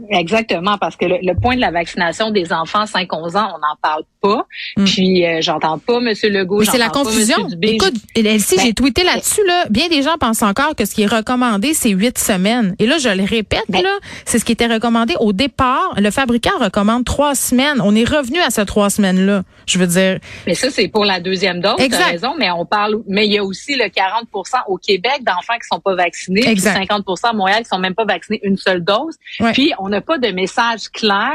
exactement, 0.10 0.78
parce 0.78 0.95
que 0.95 1.06
le, 1.06 1.18
le 1.22 1.34
point 1.39 1.56
de 1.56 1.62
la 1.62 1.72
vaccination 1.72 2.31
des 2.31 2.51
enfants 2.54 2.84
5-11 2.86 3.38
ans, 3.38 3.54
on 3.56 3.60
n'en 3.60 3.75
parle 3.81 4.04
pas. 4.22 4.45
Puis, 4.86 5.25
euh, 5.25 5.39
j'entends 5.42 5.78
pas 5.78 5.98
M. 5.98 6.13
Legault. 6.24 6.60
Mais 6.60 6.66
c'est 6.66 6.78
la 6.78 6.86
pas 6.89 7.04
confusion. 7.04 7.38
Écoute, 7.62 7.94
Elsie, 8.16 8.56
Ben, 8.57 8.66
j'ai 8.66 8.74
tweeté 8.74 9.04
là-dessus, 9.04 9.42
là. 9.48 9.66
Bien 9.69 9.88
des 9.89 10.01
gens 10.01 10.18
pensent 10.19 10.42
encore 10.44 10.75
que 10.75 10.86
ce 10.86 10.94
qui 10.95 11.04
est 11.04 11.07
recommandé, 11.07 11.74
c'est 11.74 11.89
huit 11.92 12.18
semaines. 12.18 12.75
Et 12.80 12.88
là, 12.88 12.98
je 12.98 13.10
le 13.10 13.24
répète, 13.24 13.63
Ben- 13.69 13.81
là, 13.84 13.92
c'est 14.25 14.39
ce 14.39 14.45
qui 14.45 14.51
était 14.51 14.68
recommandé 14.68 15.13
au 15.19 15.34
départ. 15.34 15.94
Le 15.98 16.12
fabricant 16.12 16.57
recommande 16.60 17.06
trois 17.06 17.36
semaines. 17.36 17.80
On 17.81 17.95
est 17.95 18.04
revenu 18.10 18.40
à 18.40 18.50
ces 18.50 18.66
trois 18.66 18.90
semaines-là. 18.90 19.44
Je 19.66 19.78
veux 19.80 19.88
dire, 19.88 20.19
Mais 20.45 20.56
ça, 20.56 20.69
c'est 20.69 20.88
pour 20.88 21.04
la 21.06 21.19
deuxième 21.19 21.60
dose, 21.60 21.75
Exact. 21.80 22.06
raison, 22.06 22.33
mais 22.40 22.50
on 22.51 22.66
parle, 22.66 22.95
mais 23.07 23.25
il 23.28 23.33
y 23.33 23.38
a 23.38 23.44
aussi 23.44 23.75
le 23.75 23.86
40% 23.90 24.57
au 24.68 24.78
Québec 24.78 25.19
d'enfants 25.25 25.56
qui 25.62 25.68
sont 25.69 25.80
pas 25.81 25.94
vaccinés, 25.95 26.42
puis 26.42 26.51
Exact. 26.51 26.78
50% 26.90 27.30
à 27.30 27.33
Montréal 27.33 27.63
qui 27.63 27.69
sont 27.69 27.80
même 27.80 27.94
pas 27.95 28.06
vaccinés 28.06 28.40
une 28.44 28.57
seule 28.57 28.81
dose. 28.83 29.16
Ouais. 29.42 29.51
Puis, 29.51 29.74
on 29.80 29.90
n'a 29.90 30.02
pas 30.02 30.18
de 30.18 30.28
message 30.30 30.90
clair 30.94 31.32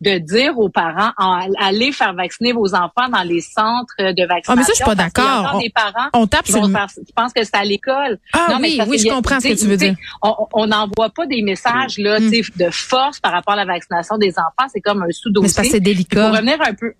de 0.00 0.18
dire 0.18 0.58
aux 0.58 0.68
parents, 0.68 1.10
en- 1.18 1.48
allez 1.58 1.92
faire 1.92 2.14
vacciner 2.14 2.52
vos 2.52 2.74
enfants 2.74 3.08
dans 3.10 3.22
les 3.22 3.40
centres 3.40 3.94
de 3.98 4.26
vaccination. 4.26 4.52
Ah, 4.52 4.56
mais 4.56 4.62
ça, 4.62 4.72
je 4.72 4.76
suis 4.76 4.84
pas 4.84 4.94
d'accord. 4.94 5.52
On- 5.54 5.58
des 5.60 5.70
parents 5.70 6.08
on 6.14 6.26
tape 6.26 6.46
sur 6.46 6.70
faire, 6.70 6.86
qui 6.88 7.12
pensent 7.12 7.32
que 7.32 7.44
c'est 7.44 7.56
à 7.56 7.64
l'école. 7.64 8.18
Ah 8.32 8.46
Non, 8.50 8.58
oui, 8.60 8.78
oui, 8.88 8.98
je 8.98 9.08
comprends 9.08 9.40
ce 9.40 9.48
que 9.48 9.54
tu 9.58 9.66
veux 9.66 9.76
dire. 9.76 9.94
On 10.22 10.66
n'envoie 10.66 11.10
pas 11.10 11.26
des 11.26 11.42
messages 11.42 11.98
là, 11.98 12.18
sais, 12.20 12.42
de 12.56 12.70
force 12.70 13.20
par 13.20 13.32
rapport 13.32 13.54
à 13.54 13.56
la 13.58 13.64
vaccination 13.64 14.16
des 14.18 14.30
enfants. 14.38 14.68
C'est 14.72 14.80
comme 14.80 15.02
un 15.02 15.10
sous-dossier. 15.10 15.62
Mais 15.62 15.68
c'est 15.68 15.80
délicat. 15.80 16.28
Pour 16.28 16.36
revenir 16.36 16.56
un 16.60 16.74
peu. 16.74 16.92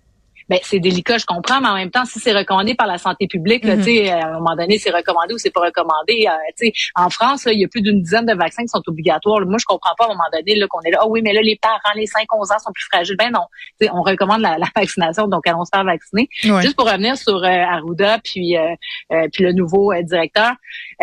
Ben, 0.49 0.59
c'est 0.63 0.79
délicat, 0.79 1.17
je 1.17 1.25
comprends, 1.25 1.59
mais 1.61 1.67
en 1.67 1.75
même 1.75 1.91
temps, 1.91 2.05
si 2.05 2.19
c'est 2.19 2.31
recommandé 2.33 2.73
par 2.75 2.87
la 2.87 2.97
santé 2.97 3.27
publique, 3.27 3.65
là, 3.65 3.75
Mhm. 3.75 3.83
tu 3.83 3.95
sais, 3.95 4.09
à 4.11 4.27
un 4.27 4.33
moment 4.39 4.55
donné, 4.55 4.77
c'est 4.79 4.91
recommandé 4.91 5.33
ou 5.33 5.37
c'est 5.37 5.51
pas 5.51 5.61
recommandé. 5.61 6.25
euh, 6.27 6.31
tu 6.57 6.67
sais, 6.67 6.73
en 6.95 7.09
France, 7.09 7.45
là, 7.45 7.51
il 7.53 7.59
y 7.59 7.65
a 7.65 7.67
plus 7.67 7.81
d'une 7.81 8.01
dizaine 8.01 8.25
de 8.25 8.33
vaccins 8.33 8.63
qui 8.63 8.69
sont 8.69 8.81
obligatoires. 8.87 9.41
Moi, 9.45 9.57
je 9.59 9.65
comprends 9.65 9.93
pas 9.97 10.05
à 10.05 10.07
un 10.07 10.11
moment 10.11 10.23
donné 10.31 10.55
là, 10.55 10.67
qu'on 10.67 10.81
est 10.81 10.91
là. 10.91 10.99
Ah 11.01 11.07
oui, 11.07 11.21
mais 11.21 11.33
là, 11.33 11.41
les 11.41 11.57
parents, 11.61 11.77
les 11.95 12.05
5-11 12.05 12.51
ans 12.51 12.59
sont 12.59 12.71
plus 12.71 12.85
fragiles. 12.91 13.17
Ben 13.17 13.29
non, 13.31 13.41
tu 13.79 13.85
sais, 13.87 13.91
on 13.93 14.01
recommande 14.01 14.41
la, 14.41 14.57
la 14.57 14.67
vaccination, 14.75 15.27
donc 15.27 15.45
allons 15.47 15.65
se 15.65 15.69
faire 15.73 15.83
vacciner. 15.83 16.29
Juste 16.61 16.75
pour 16.75 16.89
revenir 16.89 17.17
sur 17.17 17.37
euh, 17.43 17.47
Arruda 17.47 18.19
puis 18.23 18.57
euh, 18.57 18.73
euh, 19.11 19.27
puis 19.33 19.43
le 19.43 19.51
nouveau 19.53 19.91
euh, 19.91 20.01
directeur, 20.03 20.53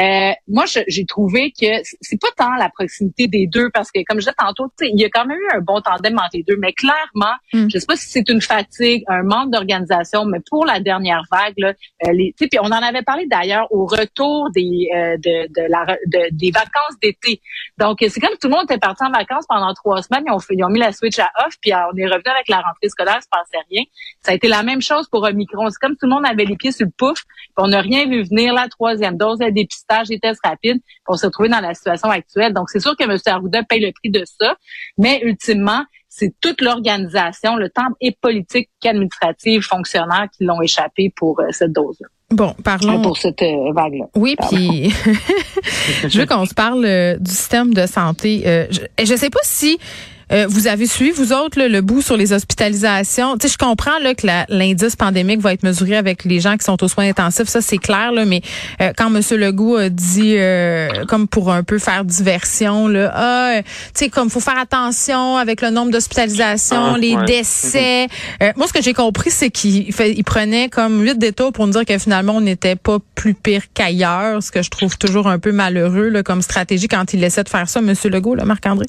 euh, 0.00 0.32
moi 0.48 0.64
j'ai 0.66 1.04
trouvé 1.06 1.52
que 1.52 1.66
c'est 2.00 2.20
pas 2.20 2.28
tant 2.36 2.54
la 2.56 2.68
proximité 2.68 3.26
des 3.28 3.46
deux 3.46 3.70
parce 3.70 3.90
que 3.90 4.00
comme 4.06 4.18
je 4.18 4.24
disais 4.24 4.34
tantôt, 4.38 4.66
tu 4.78 4.86
sais, 4.86 4.90
il 4.92 5.00
y 5.00 5.04
a 5.04 5.08
quand 5.10 5.26
même 5.26 5.38
eu 5.38 5.56
un 5.56 5.60
bon 5.60 5.80
tandem 5.80 6.16
entre 6.18 6.30
les 6.34 6.42
deux, 6.42 6.56
mais 6.56 6.72
clairement, 6.72 7.34
Mm. 7.52 7.68
je 7.72 7.78
sais 7.78 7.86
pas 7.86 7.96
si 7.96 8.08
c'est 8.08 8.28
une 8.28 8.40
fatigue, 8.40 9.04
un 9.08 9.22
d'organisation, 9.46 10.24
mais 10.24 10.38
pour 10.48 10.64
la 10.64 10.80
dernière 10.80 11.22
vague, 11.30 11.54
euh, 12.06 12.12
puis 12.36 12.48
on 12.60 12.66
en 12.66 12.82
avait 12.82 13.02
parlé 13.02 13.26
d'ailleurs 13.26 13.66
au 13.70 13.86
retour 13.86 14.50
des 14.54 14.88
euh, 14.94 15.16
des 15.18 16.50
vacances 16.50 16.98
d'été. 17.02 17.40
Donc 17.78 17.98
c'est 18.00 18.20
comme 18.20 18.36
tout 18.40 18.48
le 18.48 18.54
monde 18.54 18.64
était 18.64 18.78
parti 18.78 19.04
en 19.04 19.10
vacances 19.10 19.44
pendant 19.48 19.72
trois 19.74 20.02
semaines, 20.02 20.24
ils 20.26 20.32
ont 20.32 20.38
ils 20.50 20.64
ont 20.64 20.68
mis 20.68 20.80
la 20.80 20.92
switch 20.92 21.18
à 21.18 21.30
off, 21.46 21.54
puis 21.60 21.72
euh, 21.72 21.76
on 21.92 21.96
est 21.96 22.06
revenu 22.06 22.30
avec 22.30 22.48
la 22.48 22.56
rentrée 22.56 22.88
scolaire, 22.88 23.18
il 23.18 23.22
se 23.22 23.28
passait 23.28 23.64
rien. 23.70 23.82
Ça 24.22 24.32
a 24.32 24.34
été 24.34 24.48
la 24.48 24.62
même 24.62 24.80
chose 24.80 25.08
pour 25.08 25.22
Omicron. 25.24 25.68
C'est 25.70 25.78
comme 25.80 25.96
tout 25.96 26.06
le 26.06 26.14
monde 26.14 26.26
avait 26.26 26.44
les 26.44 26.56
pieds 26.56 26.72
sur 26.72 26.86
le 26.86 26.92
pouf, 26.96 27.22
puis 27.22 27.52
on 27.58 27.68
n'a 27.68 27.80
rien 27.80 28.06
vu 28.06 28.22
venir, 28.22 28.54
la 28.54 28.68
troisième 28.68 29.16
dose, 29.16 29.38
le 29.40 29.52
dépistage, 29.52 30.08
les 30.08 30.18
tests 30.18 30.40
rapides, 30.44 30.80
puis 30.80 31.02
on 31.08 31.16
s'est 31.16 31.26
retrouvé 31.26 31.48
dans 31.48 31.60
la 31.60 31.74
situation 31.74 32.10
actuelle. 32.10 32.52
Donc, 32.52 32.70
c'est 32.70 32.80
sûr 32.80 32.96
que 32.96 33.04
M. 33.04 33.16
Arruda 33.26 33.62
paye 33.62 33.80
le 33.80 33.92
prix 33.92 34.10
de 34.10 34.24
ça, 34.24 34.56
mais 34.98 35.20
ultimement, 35.22 35.84
c'est 36.16 36.32
toute 36.40 36.60
l'organisation, 36.60 37.56
le 37.56 37.68
temps 37.68 37.88
et 38.00 38.12
politique 38.12 38.70
qu'administrative, 38.80 39.62
fonctionnaires 39.62 40.28
qui 40.36 40.44
l'ont 40.44 40.62
échappé 40.62 41.12
pour 41.16 41.40
euh, 41.40 41.46
cette 41.50 41.72
dose-là, 41.72 42.06
Bon, 42.30 42.54
parlons. 42.62 43.02
pour 43.02 43.16
cette 43.16 43.42
euh, 43.42 43.72
vague-là. 43.72 44.04
Oui, 44.14 44.36
puis 44.48 44.90
je 46.08 46.20
veux 46.20 46.26
qu'on 46.26 46.46
se 46.46 46.54
parle 46.54 46.84
euh, 46.84 47.16
du 47.18 47.32
système 47.32 47.74
de 47.74 47.86
santé. 47.86 48.42
Je, 48.70 49.04
je 49.04 49.14
sais 49.16 49.30
pas 49.30 49.40
si 49.42 49.78
euh, 50.32 50.46
vous 50.48 50.66
avez 50.66 50.86
suivi, 50.86 51.10
vous 51.10 51.32
autres, 51.32 51.58
là, 51.58 51.68
le 51.68 51.80
bout 51.80 52.02
sur 52.02 52.16
les 52.16 52.32
hospitalisations. 52.32 53.36
Tu 53.38 53.46
sais, 53.46 53.52
je 53.52 53.58
comprends 53.58 53.98
là, 54.00 54.14
que 54.14 54.26
l'indice 54.48 54.96
pandémique 54.96 55.40
va 55.40 55.52
être 55.52 55.62
mesuré 55.62 55.96
avec 55.96 56.24
les 56.24 56.40
gens 56.40 56.56
qui 56.56 56.64
sont 56.64 56.82
aux 56.82 56.88
soins 56.88 57.08
intensifs, 57.08 57.48
ça 57.48 57.60
c'est 57.60 57.78
clair, 57.78 58.12
là, 58.12 58.24
mais 58.24 58.40
euh, 58.80 58.92
quand 58.96 59.14
M. 59.14 59.20
Legault 59.38 59.76
a 59.76 59.88
dit, 59.88 60.34
euh, 60.36 60.88
comme 61.06 61.28
pour 61.28 61.52
un 61.52 61.62
peu 61.62 61.78
faire 61.78 62.04
diversion, 62.04 62.88
là, 62.88 63.12
ah, 63.14 63.50
euh, 63.56 63.62
tu 63.62 64.04
sais, 64.04 64.08
comme 64.08 64.30
faut 64.30 64.40
faire 64.40 64.58
attention 64.58 65.36
avec 65.36 65.60
le 65.60 65.70
nombre 65.70 65.90
d'hospitalisations, 65.92 66.94
Ah, 66.94 66.98
les 66.98 67.16
ouais. 67.16 67.24
décès. 67.24 68.08
Euh, 68.42 68.52
moi, 68.56 68.66
ce 68.66 68.72
que 68.72 68.82
j'ai 68.82 68.94
compris, 68.94 69.30
c'est 69.30 69.50
qu'il 69.50 69.88
il 69.88 70.24
prenait 70.24 70.68
comme 70.68 71.02
huit 71.02 71.18
détours 71.18 71.52
pour 71.52 71.66
nous 71.66 71.72
dire 71.72 71.84
que 71.84 71.98
finalement, 71.98 72.36
on 72.36 72.40
n'était 72.40 72.76
pas 72.76 72.98
plus 73.14 73.34
pire 73.34 73.62
qu'ailleurs, 73.72 74.42
ce 74.42 74.50
que 74.50 74.62
je 74.62 74.70
trouve 74.70 74.96
toujours 74.98 75.28
un 75.28 75.38
peu 75.38 75.52
malheureux 75.52 76.08
là, 76.08 76.22
comme 76.22 76.42
stratégie 76.42 76.88
quand 76.88 77.12
il 77.12 77.22
essaie 77.24 77.44
de 77.44 77.48
faire 77.48 77.68
ça, 77.68 77.80
M. 77.80 77.92
Legault, 78.04 78.34
là, 78.34 78.44
Marc-André? 78.44 78.86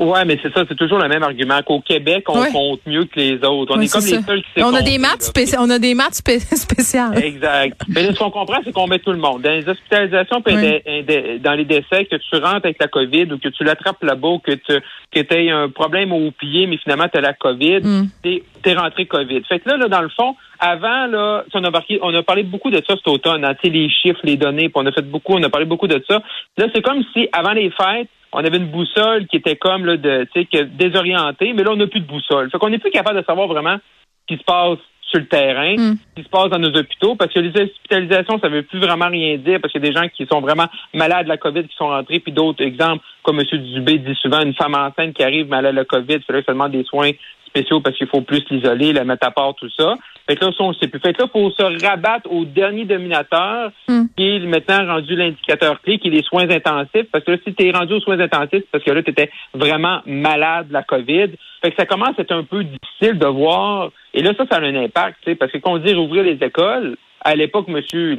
Ouais, 0.00 0.24
mais 0.24 0.38
c'est 0.42 0.52
ça, 0.54 0.64
c'est 0.68 0.76
toujours 0.76 0.98
le 0.98 1.08
même 1.08 1.22
argument 1.22 1.60
qu'au 1.62 1.80
Québec, 1.80 2.24
on 2.28 2.40
Ouais. 2.40 2.50
compte 2.50 2.80
mieux 2.86 3.04
que 3.04 3.20
les 3.20 3.34
autres. 3.44 3.74
On 3.74 3.78
Ouais, 3.78 3.84
est 3.84 3.92
comme 3.92 4.00
les 4.04 4.22
seuls 4.22 4.42
qui 4.42 4.48
s'est 4.56 4.62
On 4.62 4.72
a 4.74 4.80
des 4.82 4.98
maths 4.98 5.20
spéci- 5.22 5.56
on 5.58 5.68
a 5.68 5.78
des 5.78 5.94
maths 5.94 6.14
spé- 6.14 6.38
spéciales. 6.56 7.22
Exact. 7.22 7.80
Mais 7.88 8.02
là, 8.04 8.12
ce 8.14 8.18
qu'on 8.18 8.30
comprend, 8.30 8.58
c'est 8.64 8.72
qu'on 8.72 8.86
met 8.86 8.98
tout 8.98 9.12
le 9.12 9.18
monde. 9.18 9.42
Dans 9.42 9.50
les 9.50 9.68
hospitalisations, 9.68 10.40
des- 10.40 11.38
dans 11.38 11.52
les 11.52 11.64
décès, 11.64 12.06
que 12.06 12.16
tu 12.16 12.36
rentres 12.36 12.64
avec 12.64 12.76
la 12.80 12.88
COVID 12.88 13.32
ou 13.32 13.38
que 13.38 13.48
tu 13.48 13.62
l'attrapes 13.62 14.02
là-bas, 14.02 14.28
ou 14.28 14.38
que 14.38 14.52
tu 14.52 14.80
que 15.12 15.34
aies 15.34 15.50
un 15.50 15.68
problème 15.68 16.12
au 16.12 16.30
pied, 16.30 16.66
mais 16.66 16.76
finalement 16.78 17.08
tu 17.12 17.18
as 17.18 17.20
la 17.20 17.32
COVID, 17.34 17.80
Mm. 17.82 18.08
t'es 18.22 18.42
es 18.64 18.74
rentré 18.74 19.06
COVID. 19.06 19.42
Fait 19.48 19.58
que 19.58 19.68
là, 19.68 19.76
là, 19.76 19.88
dans 19.88 20.02
le 20.02 20.08
fond, 20.10 20.36
avant, 20.60 21.06
là, 21.06 21.44
on 21.54 21.64
a, 21.64 21.70
marqué, 21.70 21.98
on 22.02 22.14
a 22.14 22.22
parlé 22.22 22.42
beaucoup 22.42 22.70
de 22.70 22.76
ça 22.86 22.94
cet 22.96 23.08
automne, 23.08 23.44
hein, 23.44 23.54
tu 23.54 23.68
sais, 23.68 23.74
les 23.74 23.88
chiffres, 23.90 24.20
les 24.22 24.36
données, 24.36 24.68
puis 24.68 24.72
on 24.76 24.86
a 24.86 24.92
fait 24.92 25.02
beaucoup, 25.02 25.34
on 25.34 25.42
a 25.42 25.48
parlé 25.48 25.66
beaucoup 25.66 25.88
de 25.88 26.02
ça. 26.08 26.22
Là, 26.58 26.66
c'est 26.74 26.82
comme 26.82 27.02
si, 27.12 27.28
avant 27.32 27.52
les 27.52 27.70
fêtes, 27.70 28.08
on 28.32 28.44
avait 28.44 28.58
une 28.58 28.70
boussole 28.70 29.26
qui 29.26 29.36
était 29.36 29.56
comme 29.56 29.86
là, 29.86 29.96
de, 29.96 30.26
tu 30.32 30.40
sais, 30.40 30.46
que 30.46 30.62
désorientée, 30.64 31.52
mais 31.52 31.64
là, 31.64 31.72
on 31.72 31.76
n'a 31.76 31.86
plus 31.86 32.00
de 32.00 32.06
boussole. 32.06 32.50
Fait 32.50 32.58
qu'on 32.58 32.70
n'est 32.70 32.78
plus 32.78 32.90
capable 32.90 33.18
de 33.20 33.24
savoir 33.24 33.48
vraiment 33.48 33.76
ce 33.76 34.34
qui 34.34 34.40
se 34.40 34.44
passe 34.44 34.78
sur 35.10 35.18
le 35.18 35.26
terrain, 35.26 35.74
Mm. 35.76 35.96
ce 35.96 36.14
qui 36.14 36.22
se 36.22 36.28
passe 36.28 36.50
dans 36.50 36.58
nos 36.58 36.70
hôpitaux, 36.76 37.16
parce 37.16 37.32
que 37.32 37.40
les 37.40 37.60
hospitalisations, 37.60 38.38
ça 38.38 38.48
veut 38.48 38.62
plus 38.62 38.78
vraiment 38.78 39.08
rien 39.08 39.36
dire, 39.38 39.60
parce 39.60 39.72
qu'il 39.72 39.84
y 39.84 39.88
a 39.88 39.90
des 39.90 39.96
gens 39.96 40.08
qui 40.08 40.24
sont 40.26 40.40
vraiment 40.40 40.66
malades 40.94 41.24
de 41.24 41.28
la 41.28 41.36
COVID 41.36 41.64
qui 41.64 41.74
sont 41.76 41.88
rentrés, 41.88 42.20
puis 42.20 42.32
d'autres 42.32 42.62
exemples, 42.62 43.04
comme 43.22 43.40
M. 43.40 43.46
Dubé 43.46 43.98
dit 43.98 44.14
souvent, 44.20 44.40
une 44.42 44.54
femme 44.54 44.74
enceinte 44.74 45.14
qui 45.14 45.22
arrive 45.22 45.48
malade 45.48 45.72
de 45.72 45.80
la 45.80 45.84
COVID, 45.84 46.14
il 46.14 46.22
faudrait 46.22 46.42
seulement 46.42 46.68
des 46.68 46.84
soins 46.84 47.10
spéciaux 47.46 47.80
parce 47.80 47.96
qu'il 47.96 48.06
faut 48.06 48.20
plus 48.20 48.44
l'isoler, 48.50 48.92
la 48.92 49.04
mettre 49.04 49.26
à 49.26 49.30
part, 49.30 49.54
tout 49.54 49.68
ça. 49.76 49.94
Fait 50.28 50.36
que 50.36 50.44
là, 50.44 50.52
ça, 50.56 50.62
on 50.62 50.72
sait 50.74 50.86
plus. 50.86 51.00
Fait 51.00 51.12
que 51.12 51.22
là, 51.22 51.28
faut 51.32 51.50
se 51.50 51.84
rabattre 51.84 52.30
au 52.32 52.44
dernier 52.44 52.84
dominateur, 52.84 53.72
Mm. 53.88 54.02
qui 54.16 54.36
est 54.36 54.38
maintenant 54.40 54.94
rendu 54.94 55.16
l'indicateur 55.16 55.80
clé, 55.82 55.98
qui 55.98 56.08
est 56.08 56.12
les 56.12 56.22
soins 56.22 56.48
intensifs. 56.48 57.06
Parce 57.10 57.24
que 57.24 57.32
là, 57.32 57.38
si 57.44 57.52
tu 57.52 57.66
es 57.66 57.72
rendu 57.72 57.94
aux 57.94 58.00
soins 58.00 58.20
intensifs, 58.20 58.62
c'est 58.62 58.70
parce 58.70 58.84
que 58.84 58.90
là, 58.92 59.02
tu 59.02 59.10
étais 59.10 59.30
vraiment 59.52 60.00
malade 60.06 60.68
de 60.68 60.72
la 60.72 60.84
COVID. 60.84 61.30
Fait 61.62 61.70
que 61.70 61.76
ça 61.76 61.86
commence 61.86 62.16
à 62.18 62.22
être 62.22 62.32
un 62.32 62.44
peu 62.44 62.62
difficile 62.64 63.18
de 63.18 63.26
voir. 63.26 63.90
Et 64.14 64.22
là, 64.22 64.32
ça, 64.36 64.44
ça 64.48 64.58
a 64.58 64.60
un 64.60 64.74
impact, 64.76 65.18
tu 65.22 65.30
sais, 65.30 65.36
parce 65.36 65.50
que 65.50 65.58
quand 65.58 65.72
on 65.72 65.78
dit 65.78 65.92
rouvrir 65.92 66.22
les 66.22 66.38
écoles, 66.40 66.96
à 67.22 67.34
l'époque, 67.34 67.68
monsieur, 67.68 68.16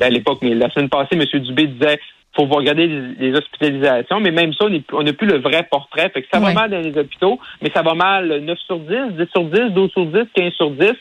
à 0.00 0.10
l'époque, 0.10 0.38
mais 0.42 0.54
la 0.54 0.68
semaine 0.70 0.88
passée, 0.88 1.14
monsieur 1.16 1.38
Dubé 1.38 1.66
disait 1.66 2.00
faut 2.36 2.44
regarder 2.44 2.86
les, 2.86 3.30
les 3.30 3.38
hospitalisations, 3.38 4.20
mais 4.20 4.30
même 4.30 4.52
ça, 4.52 4.66
on 4.92 5.02
n'a 5.02 5.12
plus 5.12 5.26
le 5.26 5.38
vrai 5.38 5.66
portrait. 5.70 6.10
Fait 6.10 6.22
que 6.22 6.28
ça 6.32 6.38
Ouais. 6.38 6.52
va 6.52 6.52
mal 6.52 6.70
dans 6.70 6.80
les 6.80 6.96
hôpitaux, 6.98 7.40
mais 7.62 7.70
ça 7.74 7.82
va 7.82 7.94
mal 7.94 8.28
9 8.42 8.58
sur 8.58 8.78
10, 8.78 8.88
10 9.18 9.26
sur 9.32 9.44
10, 9.44 9.60
12 9.72 9.90
sur 9.90 10.06
10, 10.06 10.18
15 10.34 10.52
sur 10.52 10.70
10. 10.70 10.92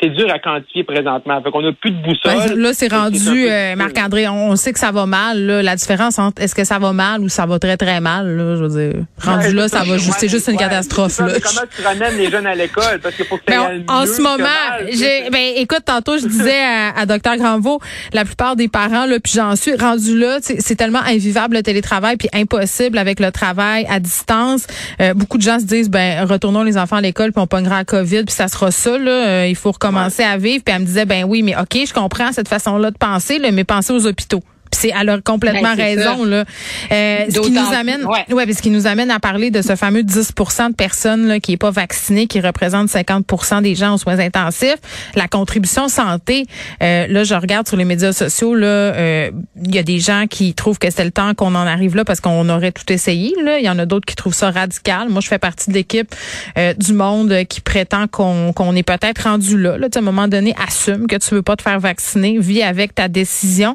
C'est 0.00 0.10
dur 0.10 0.28
à 0.30 0.38
quantifier 0.38 0.82
présentement. 0.82 1.40
Fait 1.42 1.50
qu'on 1.50 1.62
n'a 1.62 1.72
plus 1.72 1.92
de 1.92 2.02
boussole. 2.02 2.48
Ben, 2.48 2.58
là, 2.58 2.72
c'est 2.72 2.88
que 2.88 2.94
rendu, 2.94 3.48
euh. 3.48 3.76
Marc-André, 3.76 4.28
on, 4.28 4.56
sait 4.56 4.72
que 4.72 4.78
ça 4.78 4.90
va 4.90 5.06
mal. 5.06 5.40
Là. 5.46 5.62
La 5.62 5.76
différence 5.76 6.18
entre 6.18 6.42
est-ce 6.42 6.54
que 6.54 6.64
ça 6.64 6.78
va 6.78 6.92
mal 6.92 7.20
ou 7.20 7.28
ça 7.28 7.46
va 7.46 7.58
très, 7.58 7.76
très 7.76 8.00
mal, 8.00 8.36
là, 8.36 8.56
je 8.56 8.64
veux 8.64 8.90
dire. 8.90 9.04
Rendu 9.22 9.46
Ouais, 9.46 9.52
là, 9.52 9.68
ça 9.68 9.84
va 9.84 9.96
juste, 9.96 10.16
c'est 10.18 10.28
juste 10.28 10.48
une 10.48 10.54
ouais, 10.54 10.58
catastrophe. 10.58 11.20
Là. 11.20 11.34
Comment 11.42 11.66
tu 11.74 11.82
ramènes 11.82 12.16
les 12.16 12.30
jeunes 12.30 12.46
à 12.46 12.54
l'école? 12.54 12.98
Parce 13.00 13.14
qu'il 13.14 13.24
faut 13.24 13.36
que 13.36 13.44
tu 13.46 13.56
en, 13.56 13.82
en 13.88 14.06
ce 14.06 14.20
moment, 14.20 14.44
j'ai, 14.90 15.30
ben, 15.30 15.52
écoute, 15.56 15.84
tantôt, 15.84 16.18
je 16.18 16.26
disais 16.26 16.60
à, 16.60 16.98
à 16.98 17.06
Dr. 17.06 17.36
Granvaux, 17.36 17.80
la 18.12 18.24
plupart 18.24 18.56
des 18.56 18.68
parents, 18.68 19.06
là, 19.06 19.18
puis 19.20 19.32
j'en 19.36 19.54
suis 19.54 19.76
rendu 19.76 20.18
là, 20.18 20.38
c'est 20.40 20.76
tellement 20.76 21.02
invivable 21.06 21.56
le 21.56 21.62
télétravail, 21.62 22.16
puis 22.16 22.28
impossible 22.32 22.98
avec 22.98 23.20
le 23.20 23.30
travail 23.30 23.86
à 23.88 24.00
distance. 24.00 24.66
Euh, 25.00 25.14
beaucoup 25.14 25.38
de 25.38 25.42
gens 25.42 25.60
se 25.60 25.64
disent, 25.64 25.90
ben, 25.90 26.24
retournons 26.24 26.62
les 26.62 26.76
enfants 26.78 26.96
à 26.96 27.00
l'école, 27.00 27.32
puis 27.32 27.40
on 27.40 27.46
pognera 27.46 27.78
à 27.78 27.84
COVID, 27.84 28.24
puis 28.24 28.34
ça 28.34 28.48
sera 28.48 28.70
ça, 28.70 28.98
là. 28.98 29.10
Euh, 29.10 29.46
il 29.46 29.56
faut 29.56 29.72
recommencer 29.84 30.22
à 30.22 30.36
vivre. 30.36 30.62
Puis 30.64 30.74
elle 30.74 30.82
me 30.82 30.86
disait, 30.86 31.04
ben 31.04 31.24
oui, 31.24 31.42
mais 31.42 31.56
ok, 31.56 31.86
je 31.86 31.92
comprends 31.92 32.32
cette 32.32 32.48
façon-là 32.48 32.90
de 32.90 32.98
penser, 32.98 33.38
mais 33.52 33.64
pensez 33.64 33.92
aux 33.92 34.06
hôpitaux. 34.06 34.42
Puis 34.74 34.90
c'est, 34.90 35.00
elle 35.00 35.08
a 35.08 35.20
complètement 35.20 35.74
Ben, 35.76 35.82
raison, 35.82 36.24
là. 36.24 36.44
Euh, 36.90 37.24
ce 37.30 37.40
qui 37.40 37.50
nous 37.50 37.72
amène, 37.72 38.04
ouais. 38.04 38.34
Ouais, 38.34 38.52
ce 38.52 38.60
qui 38.60 38.70
nous 38.70 38.86
amène 38.86 39.10
à 39.10 39.20
parler 39.20 39.50
de 39.50 39.62
ce 39.62 39.76
fameux 39.76 40.02
10% 40.02 40.70
de 40.70 40.74
personnes 40.74 41.26
là, 41.26 41.40
qui 41.40 41.52
est 41.52 41.56
pas 41.56 41.70
vaccinées, 41.70 42.26
qui 42.26 42.40
représente 42.40 42.88
50% 42.88 43.62
des 43.62 43.74
gens 43.74 43.94
aux 43.94 43.98
soins 43.98 44.18
intensifs. 44.18 44.76
La 45.14 45.28
contribution 45.28 45.88
santé, 45.88 46.46
euh, 46.82 47.06
là, 47.06 47.24
je 47.24 47.34
regarde 47.34 47.68
sur 47.68 47.76
les 47.76 47.84
médias 47.84 48.12
sociaux, 48.12 48.54
là, 48.54 48.66
euh, 48.66 49.30
il 49.64 49.74
y 49.74 49.78
a 49.78 49.82
des 49.82 49.98
gens 49.98 50.24
qui 50.28 50.54
trouvent 50.54 50.78
que 50.78 50.90
c'est 50.90 51.04
le 51.04 51.10
temps 51.10 51.34
qu'on 51.34 51.54
en 51.54 51.66
arrive 51.66 51.96
là 51.96 52.04
parce 52.04 52.20
qu'on 52.20 52.48
aurait 52.48 52.72
tout 52.72 52.90
essayé. 52.92 53.32
Là, 53.42 53.58
il 53.58 53.64
y 53.64 53.68
en 53.68 53.78
a 53.78 53.86
d'autres 53.86 54.06
qui 54.06 54.16
trouvent 54.16 54.34
ça 54.34 54.50
radical. 54.50 55.08
Moi, 55.08 55.20
je 55.20 55.28
fais 55.28 55.38
partie 55.38 55.70
de 55.70 55.74
l'équipe 55.74 56.12
euh, 56.58 56.74
du 56.74 56.92
monde 56.92 57.44
qui 57.48 57.60
prétend 57.60 58.06
qu'on 58.08 58.52
qu'on 58.52 58.74
est 58.76 58.82
peut-être 58.82 59.24
rendu 59.24 59.60
là. 59.60 59.78
là. 59.78 59.88
À 59.94 59.98
un 59.98 60.02
moment 60.02 60.26
donné, 60.26 60.54
assume 60.66 61.06
que 61.06 61.16
tu 61.16 61.34
veux 61.34 61.42
pas 61.42 61.56
te 61.56 61.62
faire 61.62 61.78
vacciner, 61.78 62.38
vis 62.38 62.62
avec 62.62 62.94
ta 62.94 63.08
décision. 63.08 63.74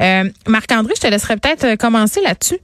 Euh, 0.00 0.24
Marc-André, 0.50 0.92
je 0.96 1.00
te 1.00 1.06
laisserai 1.06 1.36
peut-être 1.36 1.64
euh, 1.64 1.76
commencer 1.76 2.20
là-dessus. 2.20 2.58